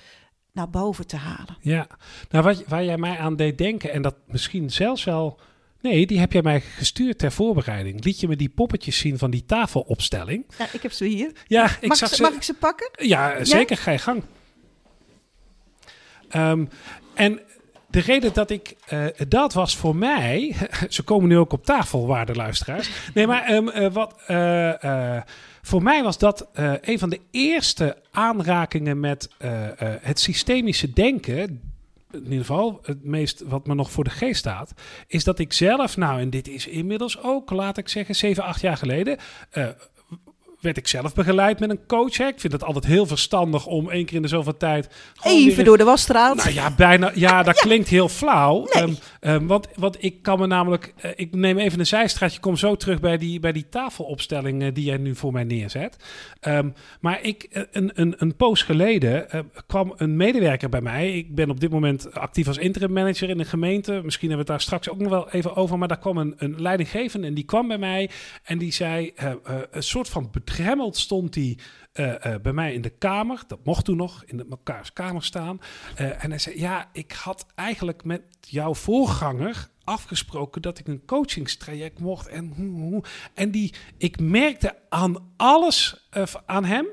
naar 0.52 0.70
boven 0.70 1.08
te 1.08 1.16
halen. 1.16 1.58
Ja, 1.60 1.88
nou 2.30 2.44
wat, 2.44 2.64
waar 2.68 2.84
jij 2.84 2.98
mij 2.98 3.18
aan 3.18 3.36
deed 3.36 3.58
denken, 3.58 3.92
en 3.92 4.02
dat 4.02 4.16
misschien 4.28 4.70
zelfs 4.70 5.04
wel. 5.04 5.40
Nee, 5.88 6.06
die 6.06 6.20
heb 6.20 6.32
jij 6.34 6.42
mij 6.42 6.62
gestuurd 6.62 7.18
ter 7.18 7.32
voorbereiding. 7.32 8.04
Liet 8.04 8.20
je 8.20 8.28
me 8.28 8.36
die 8.36 8.50
poppetjes 8.50 8.98
zien 8.98 9.18
van 9.18 9.32
die 9.32 9.46
tafelopstelling? 9.46 10.46
Ja, 10.58 10.68
ik 10.72 10.82
heb 10.82 10.92
ze 10.92 11.06
hier. 11.06 11.32
Ja, 11.48 11.66
ik 11.82 11.88
mag, 11.88 11.98
zag 11.98 12.10
ik 12.10 12.16
ze, 12.16 12.24
ze. 12.24 12.30
mag 12.30 12.34
ik 12.34 12.44
ze 12.44 12.54
pakken? 12.54 12.90
Ja, 13.02 13.44
zeker. 13.44 13.78
Ga 13.78 13.92
je 13.92 13.98
gang. 13.98 14.24
Ehm, 16.30 16.66
en 17.14 17.40
de 17.90 18.00
reden 18.00 18.34
dat 18.34 18.50
ik 18.50 18.76
eh, 18.88 19.06
dat 19.28 19.54
was 19.54 19.78
voor 19.78 19.96
mij. 19.96 20.56
ze 20.90 21.04
komen 21.04 21.30
nu 21.30 21.38
ook 21.38 21.54
op 21.54 21.66
tafel, 21.66 22.08
waarde 22.08 22.36
luisteraars. 22.36 22.90
Nee, 23.14 23.28
maar 23.28 23.44
eh, 23.44 23.94
wat. 23.94 24.16
eh, 24.28 25.22
voor 25.62 25.84
mij 25.84 26.04
was 26.04 26.18
dat 26.18 26.48
een 26.82 27.00
van 27.00 27.10
de 27.10 27.20
eerste 27.32 27.98
aanrakingen 28.12 29.00
met 29.00 29.30
het 30.02 30.20
systemische 30.20 30.94
denken. 30.94 31.62
In 32.12 32.24
ieder 32.24 32.38
geval, 32.38 32.80
het 32.84 33.04
meest 33.04 33.42
wat 33.42 33.68
me 33.68 33.76
nog 33.76 33.92
voor 33.92 34.04
de 34.04 34.10
geest 34.10 34.40
staat. 34.40 34.74
Is 35.08 35.24
dat 35.24 35.40
ik 35.40 35.54
zelf, 35.54 35.98
nou, 35.98 36.20
en 36.20 36.30
dit 36.30 36.48
is 36.48 36.68
inmiddels 36.68 37.22
ook, 37.22 37.50
laat 37.52 37.78
ik 37.78 37.88
zeggen, 37.88 38.16
7, 38.16 38.44
8 38.44 38.62
jaar 38.62 38.78
geleden. 38.78 39.18
eh, 39.50 39.68
werd 40.60 40.78
ik 40.78 40.88
zelf 40.88 41.14
begeleid 41.14 41.60
met 41.60 41.70
een 41.70 41.86
coach. 41.88 42.18
Hè. 42.18 42.28
Ik 42.28 42.40
vind 42.40 42.54
het 42.54 42.64
altijd 42.64 42.86
heel 42.86 43.06
verstandig 43.06 43.66
om 43.66 43.90
één 43.90 44.06
keer 44.06 44.16
in 44.16 44.22
de 44.22 44.28
zoveel 44.28 44.58
tijd. 44.58 44.88
weer 45.24 45.34
Even 45.34 45.66
door 45.66 45.78
de 45.78 45.84
wasstraat. 45.84 46.36
nou 46.36 46.54
ja, 46.54 46.72
bijna. 46.72 47.12
Ja, 47.16 47.44
dat 47.44 47.56
klinkt 47.60 47.88
heel 47.88 48.10
flauw. 48.10 48.66
Ehm, 48.66 48.94
ehm, 49.20 49.46
want, 49.46 49.68
want 49.76 50.04
ik 50.04 50.22
kan 50.22 50.40
me 50.40 50.48
namelijk. 50.48 50.94
eh, 50.98 51.12
ik 51.16 51.36
neem 51.36 51.58
even 51.58 51.80
een 51.80 51.86
zijstraatje. 51.86 52.40
Kom 52.40 52.56
zo 52.58 52.76
terug 52.76 53.00
bij 53.00 53.18
die, 53.18 53.40
bij 53.40 53.52
die 53.52 53.70
tafelopstelling 53.70 54.64
eh, 54.64 54.74
die 54.74 54.84
jij 54.84 54.98
nu 54.98 55.16
voor 55.16 55.32
mij 55.32 55.44
neerzet. 55.44 55.98
Ehm, 56.40 56.70
maar 57.00 57.22
ik, 57.22 57.44
eh, 57.44 57.64
een, 57.72 57.92
een, 57.94 58.16
een 58.18 58.36
poos 58.36 58.62
geleden 58.62 59.26
kwam 59.68 59.94
een 59.98 60.16
medewerker 60.16 60.70
bij 60.70 60.82
mij. 60.82 61.14
Ik 61.18 61.36
ben 61.36 61.50
op 61.50 61.60
dit 61.60 61.70
moment 61.72 62.14
actief 62.14 62.48
als 62.48 62.58
interim 62.58 62.94
manager 62.94 63.30
in 63.30 63.40
een 63.40 63.46
gemeente. 63.46 64.02
Misschien 64.04 64.30
hebben 64.30 64.46
we 64.48 64.54
het 64.54 64.62
daar 64.62 64.62
straks 64.62 64.90
ook 64.90 65.00
nog 65.00 65.10
wel 65.10 65.30
even 65.32 65.56
over. 65.56 65.78
Maar 65.78 65.88
daar 65.88 66.00
kwam 66.00 66.18
een, 66.18 66.34
een 66.38 66.62
leidinggevende 66.62 67.28
en 67.28 67.34
die 67.34 67.44
kwam 67.44 67.68
bij 67.68 67.78
mij. 67.78 68.10
En 68.44 68.58
die 68.58 68.72
zei: 68.72 69.14
een 69.72 69.84
soort 69.84 70.10
van 70.10 70.30
bedremmeld 70.48 70.98
stond 70.98 71.34
die. 71.34 71.58
eh, 71.92 72.34
eh, 72.34 72.42
bij 72.42 72.54
mij 72.54 72.74
in 72.74 72.82
de 72.82 72.90
kamer, 72.90 73.44
dat 73.48 73.60
mocht 73.64 73.86
toen 73.86 73.98
nog, 73.98 74.24
in 74.26 74.38
de, 74.38 74.46
elkaars 74.50 74.94
kamer 74.94 75.24
staan. 75.24 75.60
Eh, 75.96 76.24
en 76.24 76.30
hij 76.30 76.40
zei, 76.40 76.60
ja, 76.60 76.90
ik 76.92 77.12
had 77.12 77.46
eigenlijk 77.56 78.04
met 78.04 78.22
jouw 78.42 78.74
voorganger 78.74 79.70
afgesproken 79.84 80.62
dat 80.62 80.80
ik 80.80 80.88
een 80.88 81.06
coachingstraject 81.06 82.00
mocht. 82.00 82.28
En, 82.28 83.04
en 83.34 83.52
die, 83.52 83.74
ik 83.98 84.20
merkte 84.20 84.76
aan 84.90 85.32
alles 85.38 86.08
aan 86.46 86.66
hem 86.66 86.88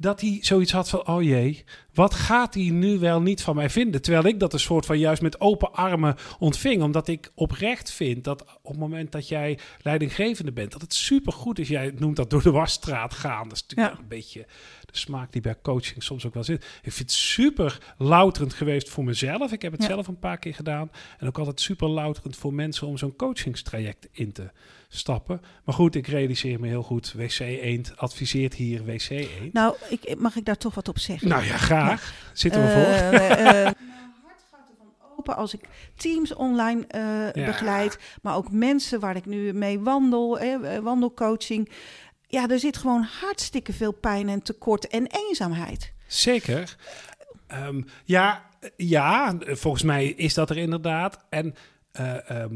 dat 0.00 0.20
hij 0.20 0.38
zoiets 0.40 0.72
had 0.72 0.88
van, 0.88 1.06
oh 1.06 1.22
jee, 1.22 1.64
wat 1.94 2.14
gaat 2.14 2.54
hij 2.54 2.70
nu 2.70 2.98
wel 2.98 3.20
niet 3.20 3.42
van 3.42 3.54
mij 3.56 3.70
vinden? 3.70 4.02
Terwijl 4.02 4.24
ik 4.26 4.40
dat 4.40 4.52
een 4.52 4.60
soort 4.60 4.86
van 4.86 4.98
juist 4.98 5.22
met 5.22 5.40
open 5.40 5.72
armen 5.72 6.16
ontving. 6.38 6.82
Omdat 6.82 7.08
ik 7.08 7.32
oprecht 7.34 7.90
vind 7.92 8.24
dat 8.24 8.40
op 8.62 8.70
het 8.70 8.78
moment 8.78 9.12
dat 9.12 9.28
jij 9.28 9.58
leidinggevende 9.82 10.52
bent, 10.52 10.72
dat 10.72 10.80
het 10.80 10.94
supergoed 10.94 11.58
is. 11.58 11.68
Jij 11.68 11.92
noemt 11.98 12.16
dat 12.16 12.30
door 12.30 12.42
de 12.42 12.50
wasstraat 12.50 13.14
gaan. 13.14 13.48
Dat 13.48 13.56
is 13.56 13.62
natuurlijk 13.62 13.92
Ja. 13.94 13.98
een 14.02 14.08
beetje 14.08 14.46
de 14.80 14.98
smaak 14.98 15.32
die 15.32 15.40
bij 15.40 15.56
coaching 15.62 16.02
soms 16.02 16.26
ook 16.26 16.34
wel 16.34 16.44
zit. 16.44 16.64
Ik 16.82 16.92
vind 16.92 16.98
het 16.98 17.12
super 17.12 17.94
louterend 17.98 18.54
geweest 18.54 18.88
voor 18.88 19.04
mezelf. 19.04 19.52
Ik 19.52 19.62
heb 19.62 19.72
het 19.72 19.80
Ja. 19.82 19.86
zelf 19.88 20.06
een 20.06 20.18
paar 20.18 20.38
keer 20.38 20.54
gedaan. 20.54 20.90
En 21.18 21.26
ook 21.26 21.38
altijd 21.38 21.60
super 21.60 21.88
louterend 21.88 22.36
voor 22.36 22.54
mensen 22.54 22.86
om 22.86 22.98
zo'n 22.98 23.16
coachingstraject 23.16 24.08
in 24.12 24.32
te 24.32 24.50
stappen. 24.92 25.40
Maar 25.64 25.74
goed, 25.74 25.94
ik 25.94 26.06
realiseer 26.06 26.60
me 26.60 26.66
heel 26.68 26.82
goed. 26.82 27.12
WC 27.12 27.38
Eend 27.38 27.92
adviseert 27.96 28.54
hier 28.54 28.84
WC 28.84 29.08
Eend. 29.10 29.52
Nou, 29.52 29.74
ik, 29.88 30.18
mag 30.18 30.36
ik 30.36 30.44
daar 30.44 30.56
toch 30.56 30.74
wat 30.74 30.88
op 30.88 30.98
zeggen? 30.98 31.28
Nou 31.28 31.44
ja, 31.44 31.56
graag. 31.56 32.14
Zitten 32.32 32.62
we 32.62 32.68
voor. 32.68 33.18
Eh, 33.18 33.70
open 35.18 35.36
als 35.36 35.54
ik 35.54 35.60
teams 35.96 36.34
online 36.34 36.86
eh, 36.86 37.32
Ja. 37.32 37.44
begeleid, 37.46 37.98
maar 38.22 38.36
ook 38.36 38.50
mensen 38.50 39.00
waar 39.00 39.16
ik 39.16 39.26
nu 39.26 39.52
mee 39.52 39.80
wandel, 39.80 40.38
eh, 40.38 40.78
wandelcoaching. 40.78 41.70
Ja, 42.26 42.48
er 42.48 42.58
zit 42.58 42.76
gewoon 42.76 43.06
hartstikke 43.20 43.72
veel 43.72 43.92
pijn 43.92 44.28
en 44.28 44.42
tekort 44.42 44.88
en 44.88 45.06
eenzaamheid. 45.06 45.92
Zeker. 46.06 46.76
Ehm, 47.46 47.82
ja, 48.04 48.46
ja, 48.76 49.36
volgens 49.40 49.82
mij 49.82 50.06
is 50.06 50.34
dat 50.34 50.50
er 50.50 50.56
inderdaad. 50.56 51.24
En 51.28 51.54
ehm, 51.92 52.54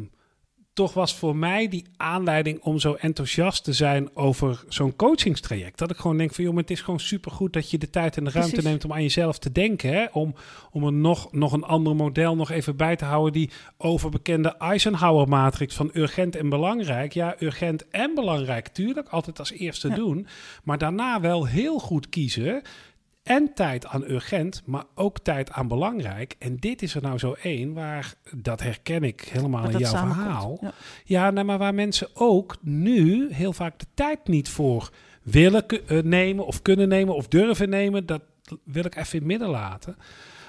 toch 0.74 0.94
was 0.94 1.14
voor 1.14 1.36
mij 1.36 1.68
die 1.68 1.84
aanleiding 1.96 2.60
om 2.60 2.78
zo 2.78 2.92
enthousiast 2.92 3.64
te 3.64 3.72
zijn 3.72 4.16
over 4.16 4.64
zo'n 4.68 4.96
coachingstraject. 4.96 5.78
Dat 5.78 5.90
ik 5.90 5.96
gewoon 5.96 6.16
denk 6.16 6.34
van, 6.34 6.44
joh, 6.44 6.52
maar 6.52 6.62
het 6.62 6.70
is 6.72 6.80
gewoon 6.80 7.00
supergoed 7.00 7.52
dat 7.52 7.70
je 7.70 7.78
de 7.78 7.90
tijd 7.90 8.16
en 8.16 8.24
de 8.24 8.30
ruimte 8.30 8.50
Precies. 8.50 8.70
neemt 8.70 8.84
om 8.84 8.92
aan 8.92 9.02
jezelf 9.02 9.38
te 9.38 9.52
denken. 9.52 9.92
Hè? 9.92 10.06
Om, 10.12 10.34
om 10.70 10.84
er 10.84 10.92
nog, 10.92 11.32
nog 11.32 11.52
een 11.52 11.64
ander 11.64 11.96
model 11.96 12.36
nog 12.36 12.50
even 12.50 12.76
bij 12.76 12.96
te 12.96 13.04
houden. 13.04 13.32
Die 13.32 13.50
overbekende 13.76 14.56
Eisenhower-matrix 14.58 15.74
van 15.74 15.90
urgent 15.92 16.36
en 16.36 16.48
belangrijk. 16.48 17.12
Ja, 17.12 17.36
urgent 17.38 17.88
en 17.88 18.14
belangrijk, 18.14 18.68
tuurlijk. 18.68 19.08
Altijd 19.08 19.38
als 19.38 19.52
eerste 19.52 19.88
Ja. 19.88 19.94
doen. 19.94 20.26
Maar 20.64 20.78
daarna 20.78 21.20
wel 21.20 21.46
heel 21.46 21.78
goed 21.78 22.08
kiezen 22.08 22.62
en 23.24 23.54
tijd 23.54 23.86
aan 23.86 24.10
urgent, 24.10 24.62
maar 24.64 24.84
ook 24.94 25.18
tijd 25.18 25.50
aan 25.50 25.68
belangrijk. 25.68 26.36
En 26.38 26.56
dit 26.56 26.82
is 26.82 26.94
er 26.94 27.02
nou 27.02 27.18
zo 27.18 27.36
één 27.42 27.72
waar, 27.72 28.14
dat 28.36 28.62
herken 28.62 29.02
ik 29.02 29.20
helemaal 29.20 29.62
Dat 29.62 29.72
in 29.72 29.78
jouw 29.78 29.90
verhaal. 29.90 30.58
Ja. 30.60 30.72
Ja, 31.04 31.30
nou, 31.30 31.46
maar 31.46 31.58
waar 31.58 31.74
mensen 31.74 32.08
ook 32.14 32.56
nu 32.60 33.32
heel 33.32 33.52
vaak 33.52 33.78
de 33.78 33.86
tijd 33.94 34.28
niet 34.28 34.48
voor 34.48 34.90
willen 35.22 35.66
eh, 35.66 36.02
nemen 36.02 36.46
of 36.46 36.62
kunnen 36.62 36.88
nemen 36.88 37.14
of 37.14 37.28
durven 37.28 37.68
nemen, 37.68 38.06
dat 38.06 38.22
wil 38.64 38.84
ik 38.84 38.96
even 38.96 39.12
in 39.12 39.18
het 39.18 39.28
midden 39.28 39.48
laten. 39.48 39.96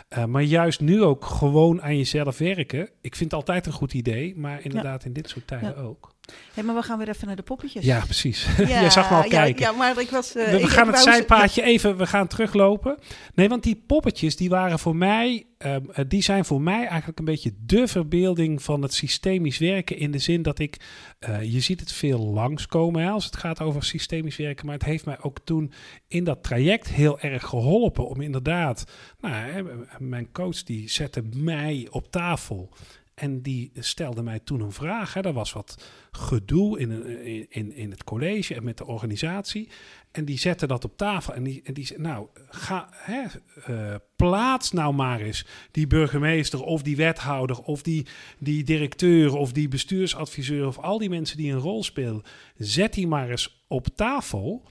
Eh, 0.07 0.25
maar 0.25 0.41
juist 0.41 0.79
nu 0.79 1.03
ook 1.03 1.25
gewoon 1.25 1.81
aan 1.81 1.97
jezelf 1.97 2.37
werken. 2.37 2.89
Ik 3.01 3.15
vind 3.15 3.31
het 3.31 3.39
altijd 3.39 3.65
een 3.65 3.71
goed 3.71 3.93
idee, 3.93 4.33
maar 4.37 4.63
inderdaad 4.63 5.05
in 5.05 5.13
dit 5.13 5.29
soort 5.29 5.47
tijden 5.47 5.77
ook. 5.77 6.14
Hé, 6.53 6.63
maar 6.63 6.75
we 6.75 6.81
gaan 6.81 6.97
weer 6.97 7.09
even 7.09 7.27
naar 7.27 7.35
de 7.35 7.41
poppetjes. 7.41 7.85
Ja, 7.85 7.99
precies. 7.99 8.47
Jij 8.67 8.89
zag 8.89 9.09
me 9.09 9.15
al 9.15 9.23
ja, 9.23 9.29
kijken. 9.29 9.61
Ja, 9.61 9.71
maar 9.71 9.99
ik 10.01 10.09
was... 10.09 10.35
eh, 10.35 10.45
we, 10.45 10.51
we 10.51 10.59
ik- 10.59 10.67
gaan 10.69 10.87
het 10.87 10.99
zijpaadje 10.99 11.61
even, 11.61 11.97
we 11.97 12.07
gaan 12.07 12.27
teruglopen. 12.27 12.97
Nee, 13.33 13.49
want 13.49 13.63
die 13.63 13.83
poppetjes, 13.87 14.35
die 14.35 14.49
waren 14.49 14.79
voor 14.79 14.95
mij, 14.95 15.45
ehm, 15.57 15.81
eh, 15.93 16.05
die 16.07 16.21
zijn 16.23 16.45
voor 16.45 16.61
mij 16.61 16.85
eigenlijk 16.87 17.19
een 17.19 17.25
beetje 17.25 17.53
de 17.65 17.87
verbeelding 17.87 18.63
van 18.63 18.81
het 18.81 18.93
systemisch 18.93 19.57
werken. 19.57 19.97
In 19.97 20.11
de 20.11 20.19
zin 20.19 20.41
dat 20.41 20.59
ik, 20.59 20.77
eh, 21.19 21.43
je 21.53 21.59
ziet 21.59 21.79
het 21.79 21.91
veel 21.91 22.19
langskomen 22.19 23.01
hè, 23.03 23.09
als 23.09 23.25
het 23.25 23.37
gaat 23.37 23.61
over 23.61 23.83
systemisch 23.83 24.37
werken. 24.37 24.65
Maar 24.65 24.75
het 24.75 24.85
heeft 24.85 25.05
mij 25.05 25.21
ook 25.21 25.37
toen 25.43 25.71
in 26.07 26.23
dat 26.23 26.43
traject 26.43 26.87
heel 26.89 27.19
erg 27.19 27.43
geholpen 27.45 28.07
om 28.07 28.21
inderdaad, 28.21 28.83
nou, 29.19 29.33
hè, 29.35 29.61
mijn 29.99 30.31
coach 30.31 30.63
die 30.63 30.89
zette 30.89 31.23
mij 31.35 31.87
op 31.91 32.11
tafel. 32.11 32.69
En 33.15 33.41
die 33.41 33.71
stelde 33.73 34.23
mij 34.23 34.39
toen 34.39 34.61
een 34.61 34.71
vraag. 34.71 35.13
Hè. 35.13 35.21
Er 35.21 35.33
was 35.33 35.53
wat 35.53 35.83
gedoe 36.11 36.79
in, 36.79 37.05
in, 37.49 37.75
in 37.75 37.91
het 37.91 38.03
college 38.03 38.55
en 38.55 38.63
met 38.63 38.77
de 38.77 38.85
organisatie. 38.85 39.69
En 40.11 40.25
die 40.25 40.39
zette 40.39 40.67
dat 40.67 40.83
op 40.83 40.97
tafel. 40.97 41.33
En 41.33 41.43
die, 41.43 41.61
en 41.63 41.73
die 41.73 41.85
zei, 41.85 42.01
nou, 42.01 42.27
ga, 42.49 42.89
hè, 42.91 43.23
eh, 43.65 43.95
plaats 44.15 44.71
nou 44.71 44.93
maar 44.93 45.19
eens 45.19 45.45
die 45.71 45.87
burgemeester 45.87 46.63
of 46.63 46.81
die 46.81 46.95
wethouder 46.95 47.61
of 47.61 47.81
die, 47.81 48.05
die 48.39 48.63
directeur 48.63 49.35
of 49.35 49.51
die 49.51 49.67
bestuursadviseur 49.67 50.67
of 50.67 50.77
al 50.77 50.97
die 50.97 51.09
mensen 51.09 51.37
die 51.37 51.51
een 51.51 51.59
rol 51.59 51.83
spelen. 51.83 52.23
Zet 52.57 52.93
die 52.93 53.07
maar 53.07 53.29
eens 53.29 53.63
op 53.67 53.87
tafel. 53.95 54.67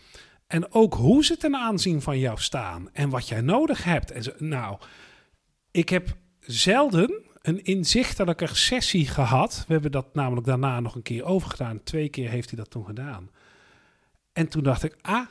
En 0.46 0.72
ook 0.72 0.94
hoe 0.94 1.24
ze 1.24 1.36
ten 1.36 1.56
aanzien 1.56 2.02
van 2.02 2.18
jou 2.18 2.40
staan 2.40 2.88
en 2.92 3.10
wat 3.10 3.28
jij 3.28 3.40
nodig 3.40 3.84
hebt. 3.84 4.10
En 4.10 4.34
nou, 4.38 4.78
ik 5.70 5.88
heb 5.88 6.16
zelden 6.40 7.22
een 7.44 7.64
inzichtelijker 7.64 8.56
sessie 8.56 9.06
gehad. 9.08 9.64
We 9.66 9.72
hebben 9.72 9.90
dat 9.90 10.14
namelijk 10.14 10.46
daarna 10.46 10.80
nog 10.80 10.94
een 10.94 11.02
keer 11.02 11.24
overgedaan. 11.24 11.82
Twee 11.82 12.08
keer 12.08 12.30
heeft 12.30 12.50
hij 12.50 12.58
dat 12.58 12.70
toen 12.70 12.84
gedaan. 12.86 13.30
En 14.32 14.48
toen 14.48 14.62
dacht 14.62 14.82
ik, 14.82 14.96
ah, 15.00 15.26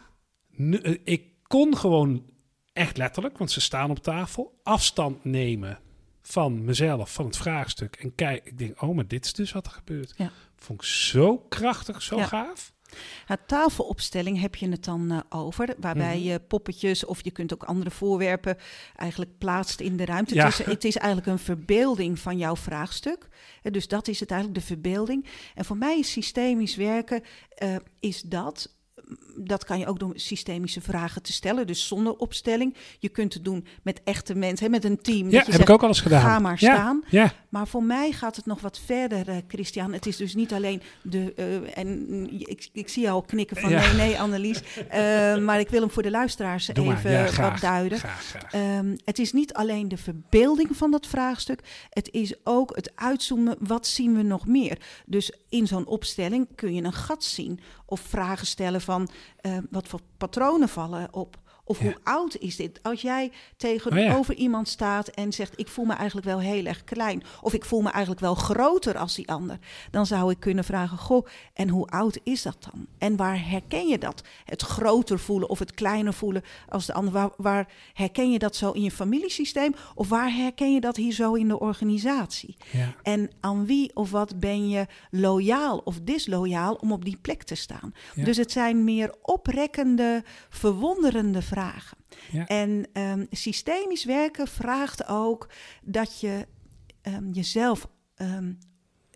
nu, 0.49 0.77
eh, 0.77 0.97
ik 1.03 1.23
kon 1.47 1.77
gewoon 1.77 2.29
echt 2.73 2.97
letterlijk, 2.97 3.37
want 3.37 3.51
ze 3.51 3.61
staan 3.61 3.89
op 3.89 3.99
tafel, 3.99 4.59
afstand 4.63 5.23
nemen 5.23 5.79
van 6.21 6.63
mezelf, 6.63 7.13
van 7.13 7.25
het 7.25 7.37
vraagstuk. 7.37 7.95
En 7.95 8.15
kijk, 8.15 8.45
ik 8.45 8.57
denk, 8.57 8.81
oh, 8.81 8.95
maar 8.95 9.07
dit 9.07 9.25
is 9.25 9.33
dus 9.33 9.51
wat 9.51 9.65
er 9.65 9.71
gebeurt. 9.71 10.13
Ja. 10.17 10.31
Vond 10.55 10.81
ik 10.81 10.87
zo 10.87 11.37
krachtig, 11.37 12.01
zo 12.01 12.17
Ja. 12.17 12.25
gaaf. 12.25 12.73
Ja, 13.27 13.37
tafelopstelling 13.47 14.41
heb 14.41 14.55
je 14.55 14.69
het 14.69 14.83
dan 14.83 15.11
eh, 15.11 15.19
over, 15.29 15.75
waarbij 15.79 16.17
Mhm. 16.17 16.27
je 16.27 16.39
poppetjes 16.39 17.05
of 17.05 17.23
je 17.23 17.31
kunt 17.31 17.53
ook 17.53 17.63
andere 17.63 17.91
voorwerpen 17.91 18.57
eigenlijk 18.95 19.37
plaatst 19.37 19.79
in 19.79 19.97
de 19.97 20.05
ruimte. 20.05 20.35
Ja. 20.35 20.45
Het, 20.45 20.59
is, 20.59 20.65
het 20.65 20.83
is 20.83 20.95
eigenlijk 20.97 21.31
een 21.31 21.39
verbeelding 21.45 22.19
van 22.19 22.37
jouw 22.37 22.55
vraagstuk. 22.55 23.27
Eh, 23.61 23.71
Dus 23.71 23.87
dat 23.87 24.07
is 24.07 24.19
het 24.19 24.31
eigenlijk, 24.31 24.59
de 24.61 24.65
verbeelding. 24.67 25.25
En 25.55 25.65
voor 25.65 25.77
mij 25.77 25.99
is 25.99 26.11
systemisch 26.11 26.75
werken, 26.75 27.21
eh, 27.55 27.75
is 27.99 28.21
dat. 28.21 28.75
Dat 29.35 29.65
kan 29.65 29.79
je 29.79 29.87
ook 29.87 29.99
doen 29.99 30.09
met 30.09 30.21
systemische 30.21 30.81
vragen 30.81 31.21
te 31.21 31.33
stellen, 31.33 31.67
dus 31.67 31.87
zonder 31.87 32.15
opstelling. 32.15 32.75
Je 32.99 33.09
kunt 33.09 33.33
het 33.33 33.43
doen 33.43 33.65
met 33.81 34.01
echte 34.03 34.35
mensen, 34.35 34.71
met 34.71 34.83
een 34.83 35.01
team. 35.01 35.29
Ja, 35.29 35.43
dat 35.43 35.51
heb 35.51 35.61
ik 35.61 35.69
ook 35.69 35.81
al 35.81 35.87
eens 35.87 36.01
gedaan. 36.01 36.21
Ga 36.21 36.39
maar 36.39 36.57
Ja, 36.59 36.73
staan. 36.73 37.03
Ja, 37.09 37.33
Maar 37.49 37.67
voor 37.67 37.83
mij 37.83 38.11
gaat 38.11 38.35
het 38.35 38.45
nog 38.45 38.61
wat 38.61 38.79
verder, 38.85 39.29
uh, 39.29 39.35
Christian. 39.47 39.93
Het 39.93 40.05
is 40.05 40.17
dus 40.17 40.35
niet 40.35 40.53
alleen 40.53 40.81
de. 41.01 41.33
Uh, 41.35 41.77
en 41.77 42.27
ik, 42.49 42.69
ik 42.73 42.89
zie 42.89 43.01
jou 43.01 43.15
al 43.15 43.21
knikken 43.21 43.57
van 43.57 43.69
nee, 43.69 43.93
nee, 43.93 44.19
Annelies. 44.19 44.61
Uh, 44.93 45.37
maar 45.47 45.59
ik 45.59 45.69
wil 45.69 45.81
hem 45.81 45.89
voor 45.89 46.03
de 46.03 46.11
luisteraars 46.11 46.67
even 46.67 47.11
ja, 47.11 47.25
graag, 47.25 47.51
wat 47.51 47.61
duiden. 47.61 47.97
Graag, 47.97 48.23
graag. 48.23 48.79
Um, 48.79 48.95
het 49.05 49.19
is 49.19 49.33
niet 49.33 49.53
alleen 49.53 49.87
de 49.87 49.97
verbeelding 49.97 50.77
van 50.77 50.91
dat 50.91 51.07
vraagstuk. 51.07 51.59
Het 51.89 52.09
is 52.11 52.35
ook 52.43 52.75
het 52.75 52.91
uitzoomen. 52.95 53.55
Wat 53.59 53.87
zien 53.87 54.15
we 54.15 54.21
nog 54.21 54.47
meer? 54.47 54.77
Dus 55.05 55.31
in 55.49 55.67
zo'n 55.67 55.85
opstelling 55.85 56.47
kun 56.55 56.73
je 56.73 56.83
een 56.83 56.93
gat 56.93 57.23
zien. 57.23 57.59
Of 57.85 58.01
vragen 58.01 58.47
stellen 58.47 58.81
van 58.81 59.02
wat 59.69 59.87
voor 59.87 59.99
patronen 60.17 60.69
vallen 60.69 61.13
op. 61.13 61.41
Of 61.65 61.79
hoe 61.79 61.95
oud 62.03 62.37
is 62.37 62.55
dit? 62.55 62.79
Als 62.81 63.01
jij 63.01 63.31
tegenover 63.57 64.33
oh 64.33 64.39
iemand 64.39 64.67
staat 64.67 65.07
en 65.07 65.33
zegt: 65.33 65.59
Ik 65.59 65.67
voel 65.67 65.85
me 65.85 65.93
eigenlijk 65.93 66.27
wel 66.27 66.39
heel 66.39 66.65
erg 66.65 66.83
klein. 66.83 67.23
Of 67.41 67.53
ik 67.53 67.65
voel 67.65 67.81
me 67.81 67.89
eigenlijk 67.89 68.21
wel 68.21 68.35
groter 68.35 68.97
als 68.97 69.15
die 69.15 69.29
ander. 69.29 69.57
Dan 69.91 70.05
zou 70.05 70.31
ik 70.31 70.39
kunnen 70.39 70.63
vragen: 70.63 70.97
Goh, 70.97 71.27
en 71.53 71.69
hoe 71.69 71.87
oud 71.87 72.19
is 72.23 72.41
dat 72.41 72.57
dan? 72.71 72.87
En 72.97 73.15
waar 73.15 73.49
herken 73.49 73.87
je 73.87 73.97
dat? 73.97 74.23
Het 74.45 74.61
groter 74.61 75.19
voelen 75.19 75.49
of 75.49 75.59
het 75.59 75.73
kleiner 75.73 76.13
voelen 76.13 76.43
als 76.69 76.85
de 76.85 76.93
ander. 76.93 77.13
Waar, 77.13 77.29
waar 77.37 77.67
herken 77.93 78.31
je 78.31 78.39
dat 78.39 78.55
zo 78.55 78.71
in 78.71 78.81
je 78.81 78.91
familiesysteem? 78.91 79.75
Of 79.95 80.09
waar 80.09 80.33
herken 80.33 80.73
je 80.73 80.81
dat 80.81 80.95
hier 80.95 81.13
zo 81.13 81.33
in 81.33 81.47
de 81.47 81.59
organisatie? 81.59 82.57
Ja. 82.71 82.95
En 83.01 83.29
aan 83.39 83.65
wie 83.65 83.95
of 83.95 84.11
wat 84.11 84.39
ben 84.39 84.69
je 84.69 84.87
loyaal 85.11 85.77
of 85.77 85.99
disloyaal 86.01 86.73
om 86.73 86.91
op 86.91 87.05
die 87.05 87.17
plek 87.21 87.43
te 87.43 87.55
staan? 87.55 87.93
Dus 88.15 88.37
het 88.37 88.51
zijn 88.51 88.83
meer 88.83 89.13
oprekkende, 89.21 90.23
verwonderende 90.49 91.41
vragen 91.41 91.51
vragen. 91.53 91.97
Ja. 92.31 92.47
En 92.47 92.87
um, 92.93 93.27
systemisch 93.31 94.05
werken 94.05 94.47
vraagt 94.47 95.07
ook 95.07 95.49
dat 95.81 96.19
je 96.19 96.47
um, 97.03 97.29
jezelf 97.31 97.87
um, 98.17 98.57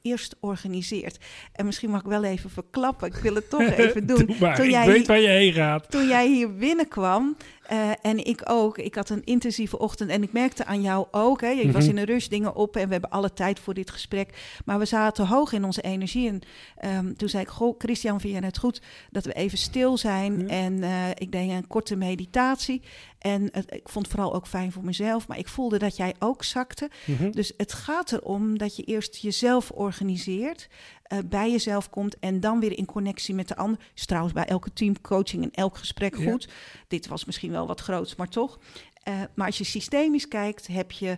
eerst 0.01 0.35
organiseert. 0.39 1.17
En 1.51 1.65
misschien 1.65 1.89
mag 1.89 1.99
ik 2.01 2.07
wel 2.07 2.23
even 2.23 2.49
verklappen. 2.49 3.07
Ik 3.07 3.15
wil 3.15 3.35
het 3.35 3.49
toch 3.49 3.71
even 3.83 4.05
doen. 4.05 4.25
Doe 4.25 4.35
maar, 4.39 4.55
toen 4.55 4.69
jij 4.69 4.87
ik 4.87 4.91
weet 4.91 5.07
waar 5.07 5.19
je 5.19 5.27
heen 5.27 5.53
gaat. 5.53 5.91
Toen 5.91 6.07
jij 6.07 6.27
hier 6.27 6.55
binnenkwam, 6.55 7.37
uh, 7.71 7.91
en 8.01 8.25
ik 8.25 8.41
ook. 8.43 8.77
Ik 8.77 8.95
had 8.95 9.09
een 9.09 9.23
intensieve 9.23 9.79
ochtend 9.79 10.09
en 10.09 10.23
ik 10.23 10.31
merkte 10.31 10.65
aan 10.65 10.81
jou 10.81 11.07
ook. 11.11 11.41
Hè, 11.41 11.47
je 11.47 11.55
mm 11.55 11.61
-hmm. 11.61 11.71
was 11.71 11.87
in 11.87 11.97
een 11.97 12.05
rush 12.05 12.27
dingen 12.27 12.55
op 12.55 12.75
en 12.75 12.85
we 12.85 12.91
hebben 12.91 13.09
alle 13.09 13.33
tijd 13.33 13.59
voor 13.59 13.73
dit 13.73 13.91
gesprek. 13.91 14.59
Maar 14.65 14.79
we 14.79 14.85
zaten 14.85 15.27
hoog 15.27 15.51
in 15.51 15.63
onze 15.63 15.81
energie. 15.81 16.27
En 16.27 16.41
um, 16.97 17.17
toen 17.17 17.29
zei 17.29 17.43
ik, 17.43 17.49
goh, 17.49 17.75
Christian, 17.77 18.19
vind 18.19 18.33
je 18.33 18.45
het 18.45 18.57
goed 18.57 18.81
dat 19.11 19.25
we 19.25 19.33
even 19.33 19.57
stil 19.57 19.97
zijn? 19.97 20.39
Ja. 20.39 20.47
En 20.47 20.73
uh, 20.73 21.09
ik 21.09 21.31
deed 21.31 21.49
een 21.49 21.67
korte 21.67 21.95
meditatie. 21.95 22.81
En 23.17 23.51
ik 23.69 23.89
vond 23.89 24.05
het 24.05 24.15
vooral 24.15 24.33
ook 24.33 24.47
fijn 24.47 24.71
voor 24.71 24.85
mezelf. 24.85 25.27
Maar 25.27 25.37
ik 25.37 25.47
voelde 25.47 25.77
dat 25.77 25.95
jij 25.95 26.15
ook 26.19 26.43
zakte. 26.43 26.89
Mm 27.05 27.17
-hmm. 27.17 27.31
Dus 27.31 27.53
het 27.57 27.73
gaat 27.73 28.11
erom 28.11 28.57
dat 28.57 28.75
je 28.75 28.83
eerst 28.83 29.17
jezelf 29.17 29.71
organiseert. 29.71 30.67
Uh, 31.13 31.19
bij 31.25 31.51
jezelf 31.51 31.89
komt 31.89 32.19
en 32.19 32.39
dan 32.39 32.59
weer 32.59 32.77
in 32.77 32.85
connectie 32.85 33.35
met 33.35 33.47
de 33.47 33.55
ander. 33.55 33.79
Is 33.95 34.05
trouwens 34.05 34.33
bij 34.33 34.45
elke 34.45 34.73
teamcoaching 34.73 35.43
en 35.43 35.51
elk 35.51 35.77
gesprek 35.77 36.15
goed. 36.15 36.43
Ja. 36.43 36.49
Dit 36.87 37.07
was 37.07 37.25
misschien 37.25 37.51
wel 37.51 37.67
wat 37.67 37.81
groots, 37.81 38.15
maar 38.15 38.29
toch. 38.29 38.59
Uh, 39.07 39.21
maar 39.35 39.45
als 39.45 39.57
je 39.57 39.63
systemisch 39.63 40.27
kijkt, 40.27 40.67
heb 40.67 40.91
je 40.91 41.17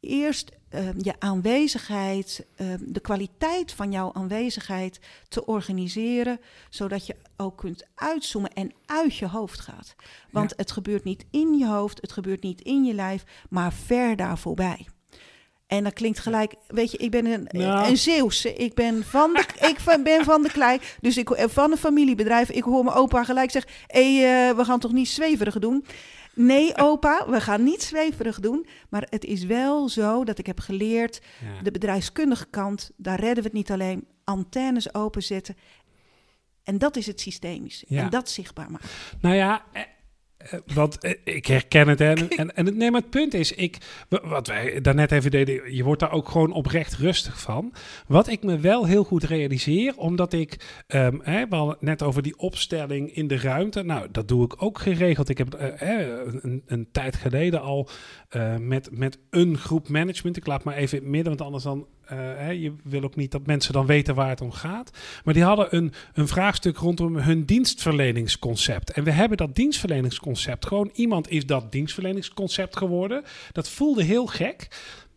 eerst 0.00 0.50
uh, 0.74 0.88
je 0.98 1.14
aanwezigheid, 1.18 2.46
de 2.80 3.00
kwaliteit 3.00 3.72
van 3.72 3.92
jouw 3.92 4.12
aanwezigheid 4.12 5.00
te 5.28 5.46
organiseren, 5.46 6.40
zodat 6.70 7.06
je 7.06 7.16
ook 7.36 7.56
kunt 7.56 7.86
uitzoomen 7.94 8.52
en 8.52 8.72
uit 8.86 9.16
je 9.16 9.28
hoofd 9.28 9.60
gaat. 9.60 9.94
Want 10.30 10.50
ja. 10.50 10.56
het 10.56 10.70
gebeurt 10.70 11.04
niet 11.04 11.24
in 11.30 11.54
je 11.58 11.66
hoofd, 11.66 12.00
het 12.00 12.12
gebeurt 12.12 12.42
niet 12.42 12.60
in 12.60 12.84
je 12.84 12.94
lijf, 12.94 13.24
maar 13.48 13.72
ver 13.72 14.16
daar 14.16 14.38
voorbij. 14.38 14.86
En 15.76 15.84
dat 15.84 15.92
klinkt 15.92 16.18
gelijk, 16.18 16.54
weet 16.68 16.90
je, 16.90 16.98
ik 16.98 17.10
ben 17.10 17.26
een, 17.26 17.48
nou. 17.50 17.88
een 17.88 17.96
Zeeuwse. 17.96 18.54
Ik 18.54 18.74
ben 18.74 19.04
van 19.04 19.32
de, 19.32 19.44
ik 19.70 20.02
ben 20.04 20.24
van 20.24 20.42
de 20.42 20.50
klei. 20.50 20.78
Dus 21.00 21.16
ik 21.16 21.30
van 21.36 21.70
een 21.70 21.76
familiebedrijf. 21.76 22.50
Ik 22.50 22.62
hoor 22.62 22.84
mijn 22.84 22.96
opa 22.96 23.24
gelijk 23.24 23.50
zeggen: 23.50 23.72
hé, 23.86 24.16
hey, 24.16 24.48
uh, 24.48 24.56
we 24.56 24.64
gaan 24.64 24.80
toch 24.80 24.92
niet 24.92 25.08
zweverig 25.08 25.58
doen? 25.58 25.84
Nee, 26.34 26.76
opa, 26.88 27.24
we 27.28 27.40
gaan 27.40 27.62
niet 27.62 27.82
zweverig 27.82 28.40
doen. 28.40 28.66
Maar 28.88 29.06
het 29.10 29.24
is 29.24 29.44
wel 29.44 29.88
zo 29.88 30.24
dat 30.24 30.38
ik 30.38 30.46
heb 30.46 30.60
geleerd, 30.60 31.20
ja. 31.40 31.62
de 31.62 31.70
bedrijfskundige 31.70 32.46
kant, 32.50 32.90
daar 32.96 33.20
redden 33.20 33.42
we 33.42 33.48
het 33.48 33.52
niet 33.52 33.70
alleen. 33.70 34.06
Antennes 34.24 34.94
openzetten. 34.94 35.56
En 36.62 36.78
dat 36.78 36.96
is 36.96 37.06
het 37.06 37.20
systemisch. 37.20 37.84
Ja. 37.86 38.02
En 38.02 38.10
dat 38.10 38.30
zichtbaar 38.30 38.70
maken. 38.70 38.88
Nou 39.20 39.34
ja, 39.34 39.64
want 40.74 41.04
uh, 41.04 41.12
ik 41.24 41.46
herken 41.46 41.88
het. 41.88 42.00
En, 42.00 42.28
en, 42.28 42.56
en 42.56 42.66
het, 42.66 42.76
nee, 42.76 42.90
maar 42.90 43.00
het 43.00 43.10
punt 43.10 43.34
is, 43.34 43.52
ik, 43.52 43.76
wat 44.22 44.46
wij 44.46 44.80
daarnet 44.80 45.12
even 45.12 45.30
deden, 45.30 45.74
je 45.74 45.84
wordt 45.84 46.00
daar 46.00 46.12
ook 46.12 46.28
gewoon 46.28 46.52
oprecht 46.52 46.96
rustig 46.96 47.40
van. 47.40 47.72
Wat 48.06 48.28
ik 48.28 48.42
me 48.42 48.58
wel 48.58 48.86
heel 48.86 49.04
goed 49.04 49.24
realiseer, 49.24 49.96
omdat 49.96 50.32
ik, 50.32 50.82
um, 50.88 51.20
hè, 51.22 51.48
we 51.48 51.56
hadden 51.56 51.76
net 51.80 52.02
over 52.02 52.22
die 52.22 52.38
opstelling 52.38 53.14
in 53.14 53.26
de 53.26 53.38
ruimte. 53.38 53.82
Nou, 53.82 54.08
dat 54.12 54.28
doe 54.28 54.44
ik 54.44 54.62
ook 54.62 54.78
geregeld. 54.78 55.28
Ik 55.28 55.38
heb 55.38 55.60
uh, 55.60 55.68
een, 56.42 56.62
een, 56.66 56.88
tijd 56.92 57.16
geleden 57.16 57.60
al 57.60 57.88
met, 58.60 58.88
met 58.98 59.18
een 59.30 59.58
groep 59.58 59.88
management, 59.88 60.36
ik 60.36 60.46
laat 60.46 60.64
maar 60.64 60.74
even 60.74 60.98
in 60.98 61.02
het 61.02 61.12
midden, 61.12 61.36
want 61.36 61.44
anders 61.44 61.64
dan 61.64 61.86
uh, 62.12 62.18
hè, 62.18 62.50
je 62.50 62.74
wil 62.82 63.02
ook 63.02 63.16
niet 63.16 63.30
dat 63.30 63.46
mensen 63.46 63.72
dan 63.72 63.86
weten 63.86 64.14
waar 64.14 64.28
het 64.28 64.40
om 64.40 64.52
gaat. 64.52 64.90
Maar 65.24 65.34
die 65.34 65.42
hadden 65.42 65.76
een, 65.76 65.92
een 66.14 66.28
vraagstuk 66.28 66.76
rondom 66.76 67.16
hun 67.16 67.44
dienstverleningsconcept. 67.44 68.90
En 68.90 69.04
we 69.04 69.10
hebben 69.10 69.36
dat 69.36 69.54
dienstverleningsconcept. 69.54 70.66
Gewoon 70.66 70.90
iemand 70.92 71.30
is 71.30 71.46
dat 71.46 71.72
dienstverleningsconcept 71.72 72.76
geworden. 72.76 73.24
Dat 73.52 73.68
voelde 73.68 74.02
heel 74.04 74.26
gek. 74.26 74.68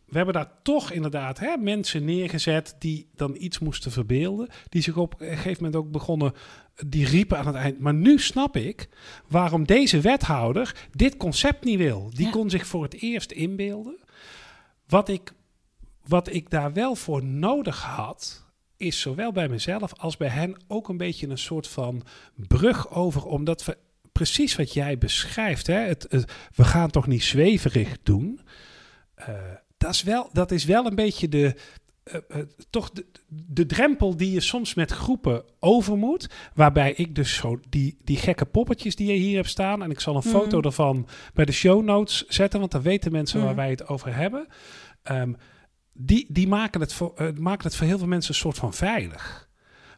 We 0.06 0.15
hebben 0.17 0.34
daar 0.34 0.52
toch 0.63 0.91
inderdaad 0.91 1.39
hè, 1.39 1.58
mensen 1.58 2.06
neergezet 2.06 2.76
die 2.80 3.10
dan 3.15 3.36
iets 3.39 3.60
moesten 3.60 3.91
verbeelden. 3.91 4.47
Die 4.69 4.82
zich 4.82 4.97
op 4.97 5.15
een 5.17 5.28
gegeven 5.28 5.63
moment 5.63 5.76
ook 5.76 5.91
begonnen. 5.91 6.34
Die 6.86 7.06
riepen 7.06 7.38
aan 7.38 7.47
het 7.47 7.56
eind. 7.56 7.80
Maar 7.80 7.93
nu 7.93 8.19
snap 8.19 8.58
ik 8.58 8.89
waarom 9.28 9.65
deze 9.65 10.00
wethouder 10.00 10.88
dit 10.91 11.17
concept 11.17 11.63
niet 11.63 11.78
wil. 11.78 12.10
Die 12.13 12.26
ja. 12.26 12.32
kon 12.32 12.50
zich 12.50 12.67
voor 12.67 12.84
het 12.84 13.02
eerst 13.02 13.32
inbeelden. 13.32 13.97
Wat 14.88 15.10
ik 15.10 15.34
wat 16.07 16.33
ik 16.33 16.49
daar 16.49 16.73
wel 16.73 16.95
voor 16.95 17.23
nodig 17.23 17.81
had, 17.81 18.45
is 18.77 18.99
zowel 18.99 19.31
bij 19.31 19.47
mezelf 19.47 19.93
als 19.93 20.17
bij 20.17 20.27
hen 20.27 20.55
ook 20.67 20.89
een 20.89 20.97
beetje 20.97 21.27
een 21.27 21.37
soort 21.37 21.67
van 21.67 22.03
brug 22.35 22.91
over, 22.91 23.25
omdat 23.25 23.65
we 23.65 23.77
precies 24.11 24.55
wat 24.55 24.73
jij 24.73 24.97
beschrijft, 24.97 25.67
hè, 25.67 25.79
het, 25.79 26.05
het, 26.09 26.31
we 26.55 26.63
gaan 26.63 26.89
toch 26.89 27.07
niet 27.07 27.23
zweverig 27.23 27.97
doen. 28.03 28.39
Uh, 29.19 29.27
dat, 29.77 29.93
is 29.93 30.03
wel, 30.03 30.29
dat 30.33 30.51
is 30.51 30.65
wel 30.65 30.85
een 30.85 30.95
beetje 30.95 31.29
de, 31.29 31.55
uh, 32.13 32.15
uh, 32.29 32.41
toch 32.69 32.89
de, 32.89 33.05
de, 33.27 33.65
drempel 33.65 34.17
die 34.17 34.31
je 34.31 34.39
soms 34.39 34.73
met 34.73 34.91
groepen 34.91 35.43
over 35.59 35.97
moet. 35.97 36.29
Waarbij 36.53 36.91
ik 36.93 37.15
dus 37.15 37.35
zo 37.35 37.59
die, 37.69 37.97
die 38.03 38.17
gekke 38.17 38.45
poppetjes 38.45 38.95
die 38.95 39.11
je 39.11 39.19
hier 39.19 39.35
hebt 39.35 39.49
staan. 39.49 39.83
En 39.83 39.91
ik 39.91 39.99
zal 39.99 40.15
een 40.15 40.21
mm. 40.25 40.31
foto 40.31 40.61
daarvan 40.61 41.07
bij 41.33 41.45
de 41.45 41.51
show 41.51 41.83
notes 41.83 42.25
zetten. 42.27 42.59
Want 42.59 42.71
dan 42.71 42.81
weten 42.81 43.11
mensen 43.11 43.39
mm. 43.39 43.45
waar 43.45 43.55
wij 43.55 43.69
het 43.69 43.87
over 43.87 44.15
hebben. 44.15 44.47
Um, 45.11 45.35
die, 45.97 46.25
die 46.29 46.47
maken, 46.47 46.81
het 46.81 46.93
voor, 46.93 47.13
uh, 47.21 47.31
maken 47.31 47.67
het 47.67 47.75
voor 47.75 47.88
heel 47.88 47.97
veel 47.97 48.07
mensen 48.07 48.33
een 48.33 48.39
soort 48.39 48.57
van 48.57 48.73
veilig. 48.73 49.49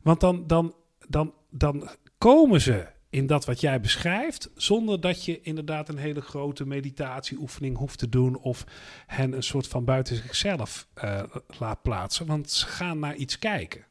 Want 0.01 0.19
dan, 0.19 0.47
dan, 0.47 0.75
dan, 1.07 1.33
dan 1.49 1.89
komen 2.17 2.61
ze 2.61 2.87
in 3.09 3.27
dat 3.27 3.45
wat 3.45 3.61
jij 3.61 3.81
beschrijft, 3.81 4.49
zonder 4.55 5.01
dat 5.01 5.25
je 5.25 5.41
inderdaad 5.41 5.89
een 5.89 5.97
hele 5.97 6.21
grote 6.21 6.65
meditatieoefening 6.65 7.77
hoeft 7.77 7.99
te 7.99 8.09
doen 8.09 8.37
of 8.37 8.65
hen 9.05 9.33
een 9.33 9.43
soort 9.43 9.67
van 9.67 9.85
buiten 9.85 10.15
zichzelf 10.15 10.87
uh, 11.03 11.23
laat 11.59 11.81
plaatsen, 11.81 12.25
want 12.25 12.51
ze 12.51 12.65
gaan 12.65 12.99
naar 12.99 13.15
iets 13.15 13.39
kijken. 13.39 13.85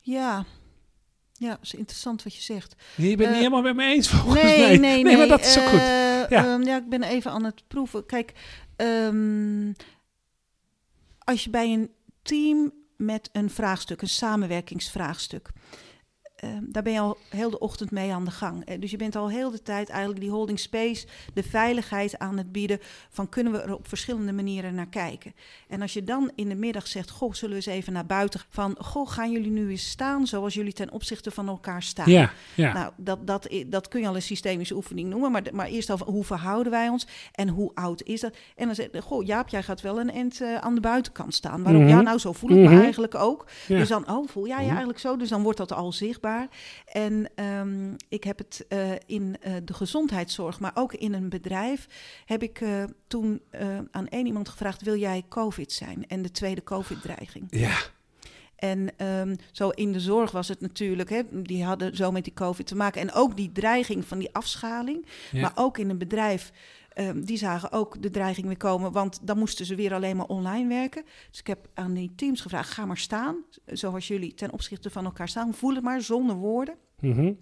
Ja, 0.00 0.44
ja, 1.32 1.48
dat 1.48 1.62
is 1.62 1.74
interessant 1.74 2.22
wat 2.22 2.34
je 2.34 2.42
zegt. 2.42 2.74
Je 2.96 3.16
bent 3.16 3.20
uh, 3.20 3.26
niet 3.26 3.36
helemaal 3.36 3.62
met 3.62 3.76
me 3.76 3.84
eens 3.84 4.08
volgens 4.08 4.42
nee, 4.42 4.58
mij. 4.58 4.68
Nee, 4.68 4.78
nee, 4.78 5.02
nee. 5.02 5.16
maar 5.16 5.28
dat 5.28 5.40
is 5.40 5.58
ook 5.58 5.68
goed. 5.68 5.80
Ja. 6.28 6.54
Um, 6.54 6.62
ja, 6.62 6.76
ik 6.76 6.88
ben 6.88 7.02
even 7.02 7.30
aan 7.30 7.44
het 7.44 7.62
proeven. 7.68 8.06
Kijk, 8.06 8.32
um, 8.76 9.74
als 11.32 11.44
je 11.44 11.50
bij 11.50 11.72
een 11.72 11.90
team 12.22 12.72
met 12.96 13.28
een 13.32 13.50
vraagstuk, 13.50 14.02
een 14.02 14.08
samenwerkingsvraagstuk. 14.08 15.50
Uh, 16.44 16.50
daar 16.62 16.82
ben 16.82 16.92
je 16.92 17.00
al 17.00 17.18
heel 17.28 17.50
de 17.50 17.58
ochtend 17.58 17.90
mee 17.90 18.12
aan 18.12 18.24
de 18.24 18.30
gang. 18.30 18.70
Uh, 18.70 18.80
dus 18.80 18.90
je 18.90 18.96
bent 18.96 19.16
al 19.16 19.30
heel 19.30 19.50
de 19.50 19.62
tijd 19.62 19.88
eigenlijk 19.88 20.20
die 20.20 20.30
holding 20.30 20.58
space, 20.58 21.06
de 21.34 21.42
veiligheid 21.42 22.18
aan 22.18 22.38
het 22.38 22.52
bieden 22.52 22.78
van 23.10 23.28
kunnen 23.28 23.52
we 23.52 23.58
er 23.58 23.74
op 23.74 23.88
verschillende 23.88 24.32
manieren 24.32 24.74
naar 24.74 24.88
kijken. 24.88 25.34
En 25.68 25.82
als 25.82 25.92
je 25.92 26.04
dan 26.04 26.30
in 26.34 26.48
de 26.48 26.54
middag 26.54 26.86
zegt, 26.86 27.10
goh, 27.10 27.32
zullen 27.32 27.58
we 27.58 27.66
eens 27.66 27.76
even 27.76 27.92
naar 27.92 28.06
buiten 28.06 28.40
van, 28.48 28.76
goh, 28.78 29.10
gaan 29.10 29.32
jullie 29.32 29.50
nu 29.50 29.70
eens 29.70 29.90
staan 29.90 30.26
zoals 30.26 30.54
jullie 30.54 30.72
ten 30.72 30.90
opzichte 30.90 31.30
van 31.30 31.48
elkaar 31.48 31.82
staan? 31.82 32.10
Ja, 32.10 32.32
ja. 32.54 32.72
Nou, 32.72 32.92
dat, 32.96 33.26
dat, 33.26 33.48
dat 33.66 33.88
kun 33.88 34.00
je 34.00 34.08
al 34.08 34.14
een 34.14 34.22
systemische 34.22 34.74
oefening 34.74 35.08
noemen, 35.08 35.32
maar, 35.32 35.42
maar 35.52 35.66
eerst 35.66 35.90
al 35.90 35.98
hoe 35.98 36.24
verhouden 36.24 36.72
wij 36.72 36.88
ons 36.88 37.06
en 37.32 37.48
hoe 37.48 37.70
oud 37.74 38.02
is 38.02 38.20
dat? 38.20 38.36
En 38.56 38.66
dan 38.66 38.74
zeg 38.74 38.88
je, 38.92 39.02
goh, 39.02 39.26
Jaap, 39.26 39.48
jij 39.48 39.62
gaat 39.62 39.80
wel 39.80 40.00
een 40.00 40.10
end 40.10 40.40
uh, 40.40 40.56
aan 40.56 40.74
de 40.74 40.80
buitenkant 40.80 41.34
staan. 41.34 41.62
Waarom? 41.62 41.82
Mm 41.82 41.88
-hmm. 41.88 41.96
Ja, 41.96 42.02
nou, 42.02 42.18
zo 42.18 42.32
voel 42.32 42.50
ik 42.50 42.56
mm 42.56 42.64
-hmm. 42.64 42.74
me 42.74 42.82
eigenlijk 42.82 43.14
ook. 43.14 43.46
Ja. 43.68 43.78
Dus 43.78 43.88
dan, 43.88 44.10
oh, 44.10 44.28
voel 44.28 44.46
jij 44.46 44.62
je 44.62 44.68
eigenlijk 44.68 44.98
zo? 44.98 45.16
Dus 45.16 45.28
dan 45.28 45.42
wordt 45.42 45.58
dat 45.58 45.72
al 45.72 45.92
zichtbaar. 45.92 46.31
Waar. 46.32 46.48
En 46.84 47.30
ehm, 47.34 47.94
ik 48.08 48.24
heb 48.24 48.38
het 48.38 48.66
uh, 48.68 48.90
in 49.06 49.36
uh, 49.46 49.54
de 49.64 49.74
gezondheidszorg, 49.74 50.60
maar 50.60 50.72
ook 50.74 50.94
in 50.94 51.12
een 51.12 51.28
bedrijf, 51.28 51.86
heb 52.24 52.42
ik 52.42 52.60
uh, 52.60 52.84
toen 53.06 53.42
aan 53.90 54.08
één 54.08 54.26
iemand 54.26 54.48
gevraagd: 54.48 54.82
wil 54.82 54.96
jij 54.96 55.24
COVID 55.28 55.72
zijn? 55.72 56.06
En 56.08 56.22
de 56.22 56.30
tweede 56.30 56.62
COVID-dreiging. 56.62 57.46
Ja. 57.50 57.78
En 58.62 59.06
um, 59.06 59.36
zo 59.52 59.68
in 59.68 59.92
de 59.92 60.00
zorg 60.00 60.30
was 60.30 60.48
het 60.48 60.60
natuurlijk, 60.60 61.10
hè, 61.10 61.22
die 61.30 61.64
hadden 61.64 61.96
zo 61.96 62.10
met 62.10 62.24
die 62.24 62.32
COVID 62.32 62.66
te 62.66 62.76
maken. 62.76 63.00
En 63.00 63.12
ook 63.12 63.36
die 63.36 63.52
dreiging 63.52 64.04
van 64.04 64.18
die 64.18 64.28
afschaling. 64.32 65.06
Ja. 65.32 65.40
Maar 65.40 65.52
ook 65.54 65.78
in 65.78 65.90
een 65.90 65.98
bedrijf, 65.98 66.52
um, 66.98 67.24
die 67.24 67.36
zagen 67.36 67.72
ook 67.72 68.02
de 68.02 68.10
dreiging 68.10 68.46
weer 68.46 68.56
komen. 68.56 68.92
Want 68.92 69.18
dan 69.22 69.38
moesten 69.38 69.66
ze 69.66 69.74
weer 69.74 69.94
alleen 69.94 70.16
maar 70.16 70.26
online 70.26 70.68
werken. 70.68 71.04
Dus 71.30 71.38
ik 71.38 71.46
heb 71.46 71.68
aan 71.74 71.94
die 71.94 72.12
teams 72.16 72.40
gevraagd, 72.40 72.70
ga 72.70 72.84
maar 72.84 72.98
staan. 72.98 73.36
Zoals 73.66 74.08
jullie 74.08 74.34
ten 74.34 74.52
opzichte 74.52 74.90
van 74.90 75.04
elkaar 75.04 75.28
staan. 75.28 75.54
Voel 75.54 75.74
het 75.74 75.84
maar, 75.84 76.00
zonder 76.00 76.36
woorden. 76.36 76.74
Mm 77.00 77.12
-hmm. 77.12 77.38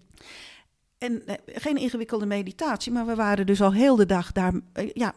En 0.98 1.22
uh, 1.26 1.34
geen 1.46 1.76
ingewikkelde 1.76 2.26
meditatie, 2.26 2.92
maar 2.92 3.06
we 3.06 3.14
waren 3.14 3.46
dus 3.46 3.62
al 3.62 3.72
heel 3.72 3.96
de 3.96 4.06
dag 4.06 4.32
daar. 4.32 4.52
Uh, 4.52 4.90
ja, 4.94 5.14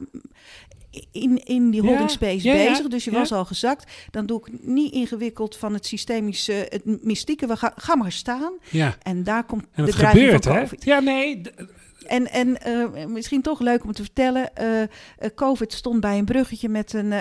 in, 1.11 1.43
in 1.45 1.69
die 1.69 1.81
holding 1.81 2.09
space 2.09 2.47
ja, 2.47 2.53
ja, 2.53 2.69
bezig. 2.69 2.87
Dus 2.87 3.03
je 3.03 3.11
was 3.11 3.31
al 3.31 3.45
gezakt. 3.45 3.91
Dan 4.11 4.25
doe 4.25 4.39
ik 4.39 4.65
niet 4.65 4.93
ingewikkeld 4.93 5.57
van 5.57 5.73
het 5.73 5.85
systemische, 5.85 6.67
het 6.69 7.03
mystieke. 7.03 7.47
We 7.47 7.57
gaan, 7.57 7.71
ga 7.75 7.95
maar 7.95 8.11
staan. 8.11 8.53
Ja. 8.69 8.95
En 9.01 9.23
daar 9.23 9.43
komt 9.43 9.63
en 9.63 9.69
de 9.75 9.81
het 9.81 9.91
dreiging 9.91 10.23
gebeurt, 10.23 10.43
van 10.43 10.53
hè? 10.55 10.61
COVID. 10.61 10.83
Ja, 10.83 10.99
nee. 10.99 11.41
En, 12.03 12.31
en 12.31 12.57
uh, 12.67 13.05
misschien 13.05 13.41
toch 13.41 13.59
leuk 13.59 13.83
om 13.83 13.91
te 13.91 14.03
vertellen. 14.03 14.49
Uh, 14.61 14.81
uh, 14.81 14.87
COVID 15.35 15.73
stond 15.73 15.99
bij 15.99 16.17
een 16.17 16.25
bruggetje 16.25 16.69
met 16.69 16.93
een. 16.93 17.13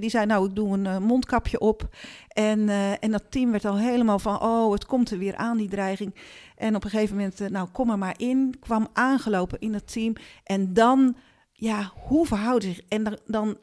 die 0.00 0.10
zei: 0.10 0.26
Nou, 0.26 0.48
ik 0.48 0.54
doe 0.54 0.78
een 0.78 1.02
mondkapje 1.02 1.60
op. 1.60 1.88
En, 2.28 2.68
en 3.00 3.10
dat 3.10 3.24
team 3.30 3.50
werd 3.50 3.64
al 3.64 3.78
helemaal 3.78 4.18
van: 4.18 4.42
Oh, 4.42 4.72
het 4.72 4.86
komt 4.86 5.10
er 5.10 5.18
weer 5.18 5.36
aan, 5.36 5.56
die 5.56 5.68
dreiging. 5.68 6.14
En 6.56 6.74
op 6.74 6.84
een 6.84 6.90
gegeven 6.90 7.16
moment, 7.16 7.48
nou, 7.48 7.68
kom 7.72 7.90
er 7.90 7.98
maar 7.98 8.14
in. 8.16 8.54
Kwam 8.60 8.88
aangelopen 8.92 9.60
in 9.60 9.74
het 9.74 9.92
team. 9.92 10.12
En 10.44 10.72
dan 10.72 11.16
ja, 11.60 11.92
hoe 11.94 12.26
verhoudt 12.26 12.64
zich? 12.64 12.80
En 12.88 13.18
dan, 13.26 13.58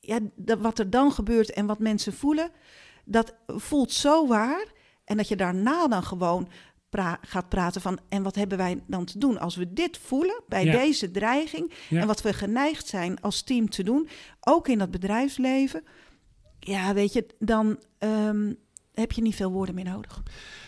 ja, 0.00 0.18
wat 0.58 0.78
er 0.78 0.90
dan 0.90 1.12
gebeurt 1.12 1.52
en 1.52 1.66
wat 1.66 1.78
mensen 1.78 2.12
voelen, 2.12 2.50
dat 3.04 3.34
voelt 3.46 3.92
zo 3.92 4.26
waar. 4.26 4.64
En 5.04 5.16
dat 5.16 5.28
je 5.28 5.36
daarna 5.36 5.88
dan 5.88 6.02
gewoon 6.02 6.48
pra 6.90 7.18
gaat 7.26 7.48
praten 7.48 7.80
van, 7.80 7.98
en 8.08 8.22
wat 8.22 8.34
hebben 8.34 8.58
wij 8.58 8.80
dan 8.86 9.04
te 9.04 9.18
doen? 9.18 9.38
Als 9.38 9.56
we 9.56 9.72
dit 9.72 9.98
voelen 9.98 10.42
bij 10.48 10.64
Ja. 10.64 10.72
deze 10.72 11.10
dreiging 11.10 11.72
Ja. 11.88 12.00
en 12.00 12.06
wat 12.06 12.22
we 12.22 12.32
geneigd 12.32 12.86
zijn 12.86 13.20
als 13.20 13.42
team 13.42 13.68
te 13.70 13.82
doen, 13.82 14.08
ook 14.40 14.68
in 14.68 14.78
dat 14.78 14.90
bedrijfsleven, 14.90 15.82
ja, 16.60 16.94
weet 16.94 17.12
je, 17.12 17.26
dan 17.38 17.78
ehm, 17.98 18.52
heb 18.94 19.12
je 19.12 19.22
niet 19.22 19.34
veel 19.34 19.50
woorden 19.50 19.74
meer 19.74 19.84
nodig. 19.84 20.22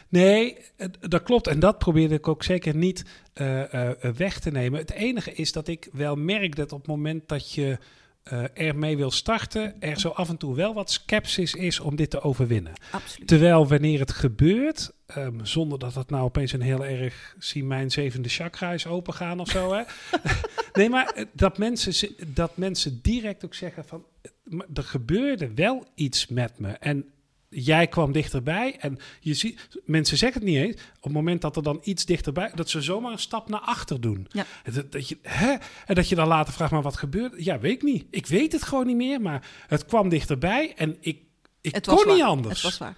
Nee, 0.08 0.56
dat 1.00 1.22
klopt. 1.22 1.46
En 1.46 1.61
dat 1.61 1.78
probeerde 1.78 2.14
ik 2.14 2.28
ook 2.28 2.42
zeker 2.42 2.76
niet 2.76 3.04
eh, 3.32 3.90
eh, 3.90 4.14
weg 4.16 4.40
te 4.40 4.50
nemen. 4.50 4.78
Het 4.80 4.90
enige 4.92 5.32
is 5.32 5.52
dat 5.52 5.68
ik 5.68 5.88
wel 5.92 6.14
merk 6.16 6.56
dat 6.56 6.72
op 6.72 6.78
het 6.78 6.87
moment 6.88 7.28
dat 7.28 7.52
je 7.52 7.78
eh 8.22 8.44
ermee 8.54 8.96
wil 8.96 9.11
starten, 9.11 9.80
er 9.80 10.00
zo 10.00 10.08
af 10.08 10.28
en 10.28 10.37
toe 10.37 10.54
wel 10.54 10.74
wat 10.74 10.90
sceptisch 10.90 11.54
is 11.54 11.80
om 11.80 11.96
dit 11.96 12.11
te 12.11 12.20
overwinnen. 12.20 12.72
Absoluut. 12.90 13.28
Terwijl 13.28 13.66
wanneer 13.68 13.98
het 14.00 14.12
gebeurt, 14.12 14.92
ehm, 15.16 15.44
zonder 15.44 15.79
dat 15.79 15.94
het 15.94 16.11
nou 16.11 16.22
opeens 16.25 16.53
een 16.53 16.61
heel 16.61 16.85
erg, 16.85 17.35
zie 17.38 17.64
mijn 17.64 17.90
zevende 17.90 18.29
chakra 18.29 18.72
is 18.72 18.87
opengaan 18.87 19.40
of 19.40 19.48
zo. 19.48 19.72
Hè? 19.72 19.83
nee, 20.79 20.88
maar 20.88 21.07
eh, 21.07 21.25
dat 21.33 21.59
mensen, 21.59 22.09
dat 22.27 22.57
mensen 22.57 22.98
direct 23.03 23.44
ook 23.44 23.55
zeggen 23.55 23.85
van, 23.85 24.05
eh, 24.22 24.59
er 24.75 24.83
gebeurde 24.85 25.55
wel 25.55 25.87
iets 25.94 26.27
met 26.27 26.59
me. 26.59 26.68
En 26.68 27.05
jij 27.48 27.87
kwam 27.87 28.12
dichterbij 28.12 28.77
en 28.79 28.98
je 29.20 29.35
ziet, 29.35 29.68
mensen 29.85 30.16
zeggen 30.16 30.40
het 30.40 30.51
niet 30.51 30.59
eens, 30.59 30.75
op 30.96 31.03
het 31.03 31.12
moment 31.12 31.40
dat 31.40 31.57
er 31.57 31.62
dan 31.62 31.81
iets 31.83 32.05
dichterbij, 32.05 32.51
dat 32.55 32.70
ze 32.70 32.81
zomaar 32.81 33.12
een 33.12 33.18
stap 33.18 33.48
naar 33.48 33.61
achter 33.61 34.01
doen. 34.01 34.27
Ja. 34.31 34.44
En 34.64 34.72
Dat, 34.72 34.92
dat 34.92 35.09
je, 35.09 35.18
hè? 35.22 35.55
En 35.87 35.94
dat 35.94 36.09
je 36.09 36.14
dan 36.14 36.29
later 36.29 36.53
vraagt, 36.53 36.72
maar 36.72 36.83
wat 36.83 36.96
gebeurde? 36.96 37.44
Ja, 37.44 37.59
weet 37.59 37.72
ik 37.72 37.83
niet. 37.83 38.05
Ik 38.11 38.27
weet 38.27 38.53
het 38.53 38.62
gewoon 38.62 38.87
niet 38.87 38.96
meer, 38.96 39.20
maar 39.20 39.46
het 39.66 39.87
kwam 39.87 40.09
dichterbij 40.09 40.75
en 40.77 40.96
ik, 41.01 41.20
ik 41.61 41.75
Het 41.75 41.87
kon 41.87 41.94
was 41.96 42.05
niet 42.05 42.18
waar. 42.18 42.29
anders. 42.29 42.55
Het 42.55 42.70
was 42.70 42.79
waar. 42.79 42.96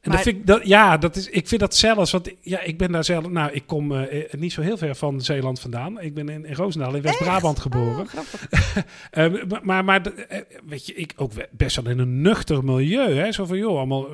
En 0.00 0.08
Maar- 0.08 0.16
dat 0.16 0.26
vind 0.26 0.36
ik, 0.40 0.46
dat, 0.46 0.66
ja, 0.66 0.96
dat 0.96 1.16
is, 1.16 1.28
ik 1.28 1.48
vind 1.48 1.60
dat 1.60 1.76
zelfs, 1.76 2.10
want 2.12 2.30
ja, 2.40 2.60
ik 2.60 2.78
ben 2.78 2.92
daar 2.92 3.04
zelf, 3.04 3.28
nou, 3.28 3.52
ik 3.52 3.62
kom 3.66 3.92
eh, 3.92 4.22
eh, 4.24 4.32
niet 4.40 4.52
zo 4.52 4.60
heel 4.62 4.76
ver 4.76 4.94
van 4.94 5.20
Zeeland 5.20 5.60
vandaan. 5.60 6.00
Ik 6.00 6.14
ben 6.14 6.28
in, 6.28 6.44
in 6.44 6.54
Roosendaal 6.54 6.94
in 6.94 7.02
West-Brabant 7.02 7.58
geboren. 7.58 8.00
Oh, 8.00 8.08
grappig. 8.08 8.46
Eh, 9.10 9.32
maar- 9.62 9.84
maar, 9.84 10.02
weet 10.66 10.86
je, 10.86 10.94
ik 10.94 11.12
ook 11.16 11.32
best 11.50 11.76
wel 11.76 11.92
in 11.92 11.98
een 11.98 12.20
nuchter 12.20 12.64
milieu. 12.64 13.14
Hè? 13.14 13.32
Zo 13.32 13.44
van, 13.44 13.58
joh, 13.58 13.76
allemaal, 13.76 14.08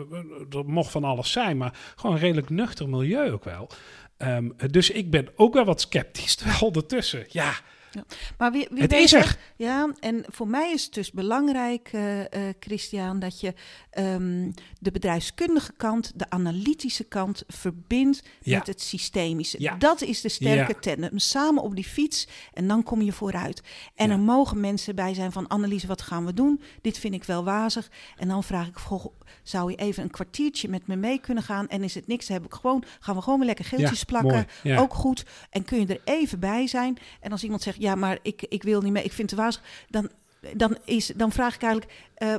er 0.50 0.64
mocht 0.66 0.90
van 0.90 1.04
alles 1.04 1.32
zijn, 1.32 1.56
maar 1.56 1.78
gewoon 1.96 2.14
een 2.16 2.22
redelijk 2.22 2.50
nuchter 2.50 2.88
milieu 2.88 3.32
ook 3.32 3.44
wel. 3.44 3.68
Ehm, 4.16 4.48
dus 4.70 4.90
ik 4.90 5.10
ben 5.10 5.28
ook 5.36 5.54
wel 5.54 5.64
wat 5.64 5.80
sceptisch. 5.80 6.34
Terwijl 6.36 6.60
ondertussen, 6.60 7.24
ja, 7.28 7.52
Maar 8.38 8.52
wie, 8.52 8.66
wie 8.70 8.82
het 8.82 8.90
weet 8.90 9.04
is 9.04 9.12
er. 9.12 9.38
Ja, 9.56 9.92
en 10.00 10.24
voor 10.28 10.48
mij 10.48 10.72
is 10.72 10.84
het 10.84 10.94
dus 10.94 11.12
belangrijk, 11.12 11.88
eh, 11.92 12.20
eh, 12.48 12.54
Christian, 12.60 13.18
dat 13.18 13.40
je 13.40 13.54
ehm, 13.90 14.50
de 14.80 14.90
bedrijfskundige 14.90 15.72
kant, 15.76 16.12
de 16.14 16.30
analytische 16.30 17.04
kant 17.04 17.42
verbindt 17.46 18.22
Ja. 18.40 18.58
met 18.58 18.66
het 18.66 18.80
systemische. 18.80 19.60
Ja. 19.60 19.74
Dat 19.74 20.02
is 20.02 20.20
de 20.20 20.28
sterke 20.28 20.78
tandem. 20.78 21.18
Samen 21.18 21.62
op 21.62 21.74
die 21.74 21.84
fiets 21.84 22.28
en 22.52 22.68
dan 22.68 22.82
kom 22.82 23.02
je 23.02 23.12
vooruit. 23.12 23.62
En 23.94 24.10
er 24.10 24.18
mogen 24.18 24.60
mensen 24.60 24.94
bij 24.94 25.14
zijn 25.14 25.32
van 25.32 25.46
Annelies, 25.48 25.84
wat 25.84 26.02
gaan 26.02 26.26
we 26.26 26.34
doen? 26.34 26.62
Dit 26.80 26.98
vind 26.98 27.14
ik 27.14 27.24
wel 27.24 27.44
wazig. 27.44 27.90
En 28.16 28.28
dan 28.28 28.44
vraag 28.44 28.66
ik, 28.68 28.76
goh, 28.76 29.04
zou 29.42 29.70
je 29.70 29.76
even 29.76 30.02
een 30.02 30.10
kwartiertje 30.10 30.68
met 30.68 30.86
me 30.86 30.96
mee 30.96 31.18
kunnen 31.18 31.42
gaan? 31.44 31.68
En 31.68 31.82
is 31.82 31.94
het 31.94 32.06
niks, 32.06 32.28
heb 32.28 32.44
ik 32.44 32.52
gewoon, 32.54 32.84
gaan 33.00 33.14
we 33.16 33.22
gewoon 33.22 33.38
weer 33.38 33.46
lekker 33.48 33.64
geeltjes 33.64 34.04
plakken. 34.04 34.46
Ook 34.76 34.94
goed. 34.94 35.24
En 35.50 35.64
kun 35.64 35.80
je 35.80 35.86
er 35.86 36.00
even 36.04 36.38
bij 36.40 36.66
zijn? 36.66 36.98
En 37.20 37.32
als 37.32 37.42
iemand 37.44 37.62
zegt, 37.62 37.82
ja, 37.84 37.94
maar 37.94 38.18
ik, 38.22 38.42
ik 38.48 38.62
wil 38.62 38.80
niet 38.80 38.92
mee, 38.92 39.04
ik 39.04 39.12
vind 39.12 39.30
het 39.30 39.38
wazig, 39.38 39.62
dan, 39.88 40.10
dan, 40.54 40.76
is, 40.84 41.06
dan 41.06 41.32
vraag 41.32 41.54
ik 41.54 41.62
eigenlijk, 41.62 41.92
eh, 42.14 42.34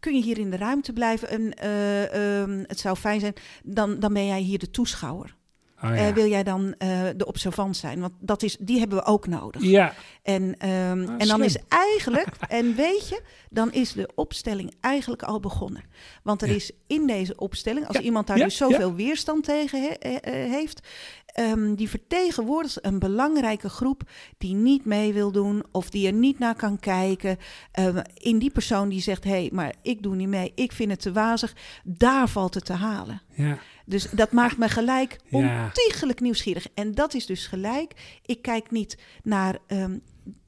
kun 0.00 0.14
je 0.14 0.22
hier 0.22 0.38
in 0.38 0.50
de 0.50 0.56
ruimte 0.56 0.92
blijven? 0.92 1.28
En, 1.28 1.54
eh, 1.54 2.40
ehm, 2.42 2.64
het 2.66 2.80
zou 2.80 2.96
fijn 2.96 3.20
zijn, 3.20 3.34
dan, 3.64 4.00
dan 4.00 4.12
ben 4.12 4.26
jij 4.26 4.40
hier 4.40 4.58
de 4.58 4.70
toeschouwer. 4.70 5.38
Oh, 5.84 5.88
ja. 5.90 5.94
Eh, 5.96 6.12
wil 6.14 6.26
jij 6.28 6.42
dan 6.42 6.74
eh, 6.78 7.00
de 7.16 7.26
observant 7.26 7.76
zijn? 7.76 8.00
Want 8.00 8.12
dat 8.20 8.42
is, 8.42 8.56
die 8.60 8.78
hebben 8.78 8.98
we 8.98 9.04
ook 9.04 9.26
nodig. 9.26 9.62
ja, 9.62 9.92
En, 10.22 10.54
ehm, 10.58 10.70
Ah, 10.72 10.88
en 11.08 11.18
dan 11.18 11.26
slim. 11.26 11.42
is 11.42 11.56
eigenlijk, 11.68 12.26
en 12.48 12.74
weet 12.74 13.08
je, 13.08 13.22
dan 13.50 13.72
is 13.72 13.92
de 13.92 14.08
opstelling 14.14 14.74
eigenlijk 14.80 15.22
al 15.22 15.40
begonnen. 15.40 15.82
Want 16.22 16.42
er 16.42 16.48
Ja. 16.48 16.54
is 16.54 16.72
in 16.86 17.06
deze 17.06 17.36
opstelling, 17.36 17.86
als 17.86 17.96
Ja, 17.96 18.02
iemand 18.02 18.26
daar 18.26 18.36
dus 18.36 18.56
zoveel 18.56 18.94
weerstand 18.94 19.44
tegen 19.44 19.82
he- 19.82 19.88
eh, 19.88 20.50
heeft, 20.50 20.88
ehm, 21.26 21.74
die 21.74 21.88
vertegenwoordigt 21.88 22.84
een 22.84 22.98
belangrijke 22.98 23.68
groep 23.68 24.02
die 24.38 24.54
niet 24.54 24.84
mee 24.84 25.12
wil 25.12 25.32
doen 25.32 25.62
of 25.72 25.90
die 25.90 26.06
er 26.06 26.12
niet 26.12 26.38
naar 26.38 26.54
kan 26.54 26.78
kijken. 26.78 27.36
Ehm, 27.72 28.02
in 28.14 28.38
die 28.38 28.50
persoon 28.50 28.88
die 28.88 29.00
zegt, 29.00 29.24
hé, 29.24 29.30
hey, 29.30 29.50
maar 29.52 29.74
ik 29.82 30.02
doe 30.02 30.14
niet 30.14 30.28
mee, 30.28 30.52
ik 30.54 30.72
vind 30.72 30.90
het 30.90 31.00
te 31.00 31.12
wazig, 31.12 31.54
daar 31.84 32.28
valt 32.28 32.54
het 32.54 32.64
te 32.64 32.72
halen. 32.72 33.22
ja, 33.34 33.58
Dus 33.90 34.10
dat 34.10 34.32
maakt 34.32 34.56
me 34.56 34.68
gelijk 34.68 35.16
ontiegelijk 35.30 36.20
nieuwsgierig. 36.20 36.66
En 36.74 36.94
dat 36.94 37.14
is 37.14 37.26
dus 37.26 37.46
gelijk. 37.46 38.20
Ik 38.26 38.42
kijk 38.42 38.70
niet 38.70 38.98
naar 39.22 39.58
ehm, 39.66 39.98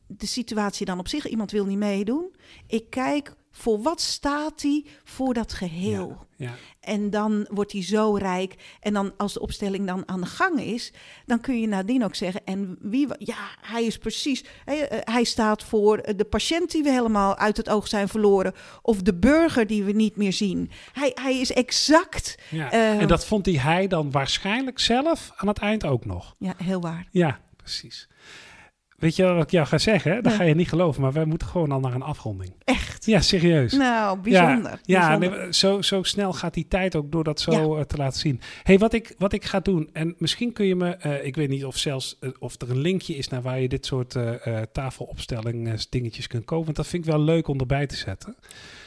de 0.07 0.27
situatie 0.27 0.87
dan 0.87 0.99
op 0.99 1.09
zich. 1.09 1.29
Iemand 1.29 1.51
wil 1.51 1.67
niet 1.67 1.79
meedoen. 1.79 2.35
Ik 2.67 2.91
kijk 2.91 3.35
voor 3.53 3.83
wat 3.83 4.01
staat 4.01 4.61
die 4.61 4.87
voor 5.05 5.35
dat 5.35 5.53
geheel. 5.53 6.27
ja. 6.37 6.55
En 6.81 7.11
dan 7.11 7.47
wordt 7.51 7.73
hij 7.73 7.83
zo 7.83 8.15
rijk. 8.15 8.55
En 8.81 8.93
dan 8.93 9.13
als 9.17 9.33
de 9.33 9.41
opstelling 9.41 9.87
dan 9.87 10.09
aan 10.09 10.21
de 10.21 10.27
gang 10.27 10.61
is, 10.61 10.93
dan 11.27 11.41
kun 11.41 11.61
je 11.61 11.67
nadien 11.67 12.05
ook 12.05 12.15
zeggen. 12.15 12.41
En 12.45 12.79
wie, 12.81 13.09
ja, 13.19 13.49
hij 13.61 13.85
is 13.85 13.99
precies. 13.99 14.45
Hij, 14.65 14.89
eh, 14.89 14.99
hij 15.15 15.25
staat 15.25 15.65
voor 15.65 15.99
eh, 15.99 16.17
de 16.17 16.25
patiënt 16.25 16.71
die 16.71 16.83
we 16.83 16.91
helemaal 16.91 17.37
uit 17.37 17.57
het 17.57 17.69
oog 17.69 17.89
zijn 17.89 18.09
verloren. 18.09 18.55
Of 18.83 19.03
de 19.03 19.15
burger 19.15 19.67
die 19.67 19.85
we 19.85 19.93
niet 19.93 20.17
meer 20.17 20.33
zien. 20.33 20.71
Hij, 20.93 21.11
hij 21.15 21.41
is 21.41 21.53
exact. 21.53 22.39
ja. 22.51 22.71
Eh, 22.71 23.01
en 23.01 23.09
dat 23.09 23.27
vond 23.27 23.47
hij 23.47 23.87
dan 23.87 24.11
waarschijnlijk 24.11 24.79
zelf 24.79 25.33
aan 25.37 25.49
het 25.49 25.59
eind 25.59 25.85
ook 25.85 26.05
nog. 26.05 26.35
Ja, 26.39 26.55
heel 26.57 26.81
waar. 26.81 27.07
Ja, 27.11 27.41
precies. 27.57 28.09
Weet 29.03 29.17
je 29.17 29.25
wat 29.25 29.43
ik 29.43 29.51
jou 29.51 29.67
ga 29.67 29.79
zeggen? 29.79 30.15
Dat 30.15 30.25
Nee. 30.25 30.35
ga 30.35 30.43
je 30.43 30.55
niet 30.55 30.69
geloven, 30.69 31.03
maar 31.03 31.13
wij 31.13 31.25
moeten 31.25 31.49
gewoon 31.49 31.73
al 31.73 31.81
naar 31.81 31.95
een 31.95 32.03
afronding. 32.03 32.53
Echt. 32.65 33.07
Ja, 33.07 33.21
serieus. 33.21 33.73
Nou, 33.73 34.19
bijzonder. 34.21 34.71
Ja, 34.71 34.79
ja 35.01 35.19
bijzonder. 35.19 35.41
nee, 35.43 35.53
zo, 35.55 35.83
zo 35.83 36.03
snel 36.03 36.33
gaat 36.33 36.55
die 36.55 36.69
tijd 36.69 36.97
ook 36.97 37.13
door 37.13 37.25
dat 37.25 37.41
zo 37.41 37.53
Ja. 37.75 37.81
eh, 37.81 37.85
te 37.87 37.97
laten 37.97 38.21
zien. 38.21 38.41
hey, 38.63 38.79
wat, 38.79 38.93
ik, 38.93 39.15
wat 39.19 39.33
ik 39.33 39.45
ga 39.45 39.61
doen, 39.61 39.91
en 39.93 40.15
misschien 40.19 40.53
kun 40.53 40.67
je 40.67 40.75
me, 40.77 40.91
eh, 40.91 41.25
ik 41.27 41.37
weet 41.37 41.49
niet 41.49 41.65
of 41.65 41.77
zelfs 41.77 42.17
eh, 42.21 42.31
of 42.39 42.61
er 42.61 42.71
een 42.71 42.79
linkje 42.81 43.15
is 43.17 43.29
naar 43.29 43.43
waar 43.43 43.61
je 43.61 43.69
dit 43.69 43.87
soort 43.87 44.17
tafelopstelling 44.73 45.69
eh, 45.69 45.75
dingetjes 45.89 46.27
kunt 46.27 46.45
kopen. 46.45 46.65
Want 46.65 46.77
dat 46.77 46.87
vind 46.87 47.05
ik 47.07 47.11
wel 47.11 47.21
leuk 47.21 47.49
om 47.49 47.61
erbij 47.61 47.87
te 47.87 47.97
zetten. 47.97 48.37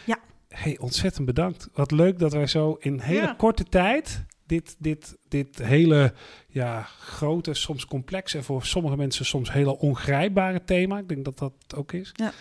Ja. 0.06 0.17
hey, 0.49 0.78
ontzettend 0.80 1.25
bedankt. 1.25 1.69
Wat 1.73 1.91
leuk 1.91 2.19
dat 2.19 2.34
wij 2.34 2.47
zo 2.47 2.78
in 2.80 2.99
hele 2.99 3.36
korte 3.36 3.63
tijd 3.63 4.23
dit, 4.45 4.75
dit, 4.79 5.17
dit 5.27 5.58
hele 5.58 6.13
ja, 6.47 6.81
grote, 6.99 7.53
soms 7.53 7.86
complexe, 7.86 8.43
voor 8.43 8.65
sommige 8.65 8.97
mensen 8.97 9.25
soms 9.25 9.51
hele 9.51 9.77
ongrijpbare 9.77 10.63
thema, 10.63 10.97
ik 10.97 11.10
denk 11.10 11.25
dat 11.25 11.38
dat 11.38 11.53
ook 11.75 11.91
is, 11.91 12.12
Ja. 12.13 12.31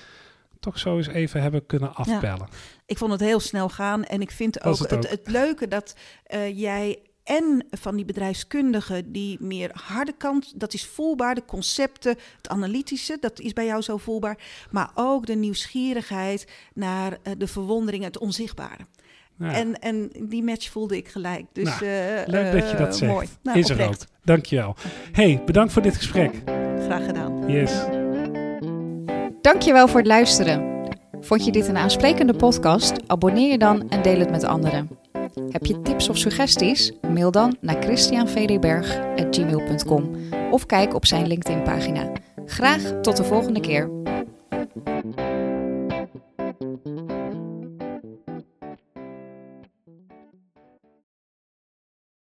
toch 0.61 0.79
zo 0.79 0.97
eens 0.97 1.07
even 1.07 1.43
hebben 1.43 1.67
kunnen 1.67 1.95
afpellen. 1.95 2.49
Ik 2.87 2.99
vond 2.99 3.13
het 3.13 3.21
heel 3.21 3.41
snel 3.41 3.69
gaan. 3.69 4.05
En 4.05 4.21
ik 4.21 4.31
vind 4.31 4.65
ook 4.65 4.79
het 4.79 4.93
ook. 4.93 5.09
het, 5.09 5.29
leuke 5.31 5.69
dat 5.69 5.95
eh, 6.25 6.59
jij 6.59 6.99
En 7.25 7.67
van 7.71 7.97
die 7.97 8.05
bedrijfskundigen 8.05 9.13
die 9.13 9.37
meer 9.41 9.71
harde 9.73 10.13
kant, 10.13 10.61
dat 10.61 10.75
is 10.75 10.87
voelbaar. 10.87 11.35
De 11.35 11.45
concepten, 11.45 12.17
het 12.37 12.49
analytische, 12.49 13.17
dat 13.21 13.41
is 13.41 13.53
bij 13.53 13.65
jou 13.67 13.83
zo 13.83 13.97
voelbaar. 13.97 14.39
Maar 14.71 14.91
ook 14.95 15.27
de 15.27 15.35
nieuwsgierigheid 15.35 16.47
naar 16.75 17.13
uh, 17.13 17.33
de 17.39 17.47
verwondering, 17.47 18.05
het 18.05 18.19
onzichtbare. 18.19 18.87
Ja. 19.39 19.53
En, 19.53 19.81
en 19.81 20.11
die 20.29 20.43
match 20.43 20.71
voelde 20.71 20.97
ik 20.97 21.09
gelijk. 21.09 21.45
Dus, 21.53 21.65
nou, 21.65 21.85
uh, 21.85 21.91
leuk 22.27 22.53
dat 22.53 22.71
je 22.71 22.77
dat 22.77 22.97
zegt. 22.97 23.13
Mooi. 23.13 23.27
Nou, 23.43 23.59
is 23.59 23.69
er 23.69 23.89
ook. 23.89 23.95
Dankjewel. 24.25 24.77
Hey, 25.13 25.43
bedankt 25.47 25.73
voor 25.73 25.83
dit 25.83 25.97
gesprek. 25.97 26.43
Graag 26.79 27.05
gedaan. 27.05 27.51
Yes. 27.51 27.73
Dankjewel 29.41 29.89
voor 29.89 29.99
het 29.99 30.09
luisteren. 30.09 30.73
Vond 31.21 31.45
je 31.45 31.53
dit 31.53 31.69
een 31.69 31.77
aansprekende 31.77 32.35
podcast? 32.35 32.93
Abonneer 33.07 33.51
je 33.51 33.59
dan 33.59 33.91
en 33.91 34.03
deel 34.03 34.19
het 34.19 34.31
met 34.31 34.45
anderen. 34.45 34.89
Heb 35.51 35.67
je 35.67 35.83
tips 35.83 36.09
of 36.09 36.17
suggesties? 36.17 36.93
Mail 37.13 37.31
dan 37.31 37.57
naar 37.61 37.83
christianvdberg.gmail.com 37.83 40.11
of 40.51 40.67
kijk 40.67 40.95
op 40.95 41.07
zijn 41.07 41.27
LinkedIn-pagina. 41.27 42.13
Graag 42.47 43.01
tot 43.01 43.17
de 43.17 43.25
volgende 43.25 43.61
keer. 43.61 43.91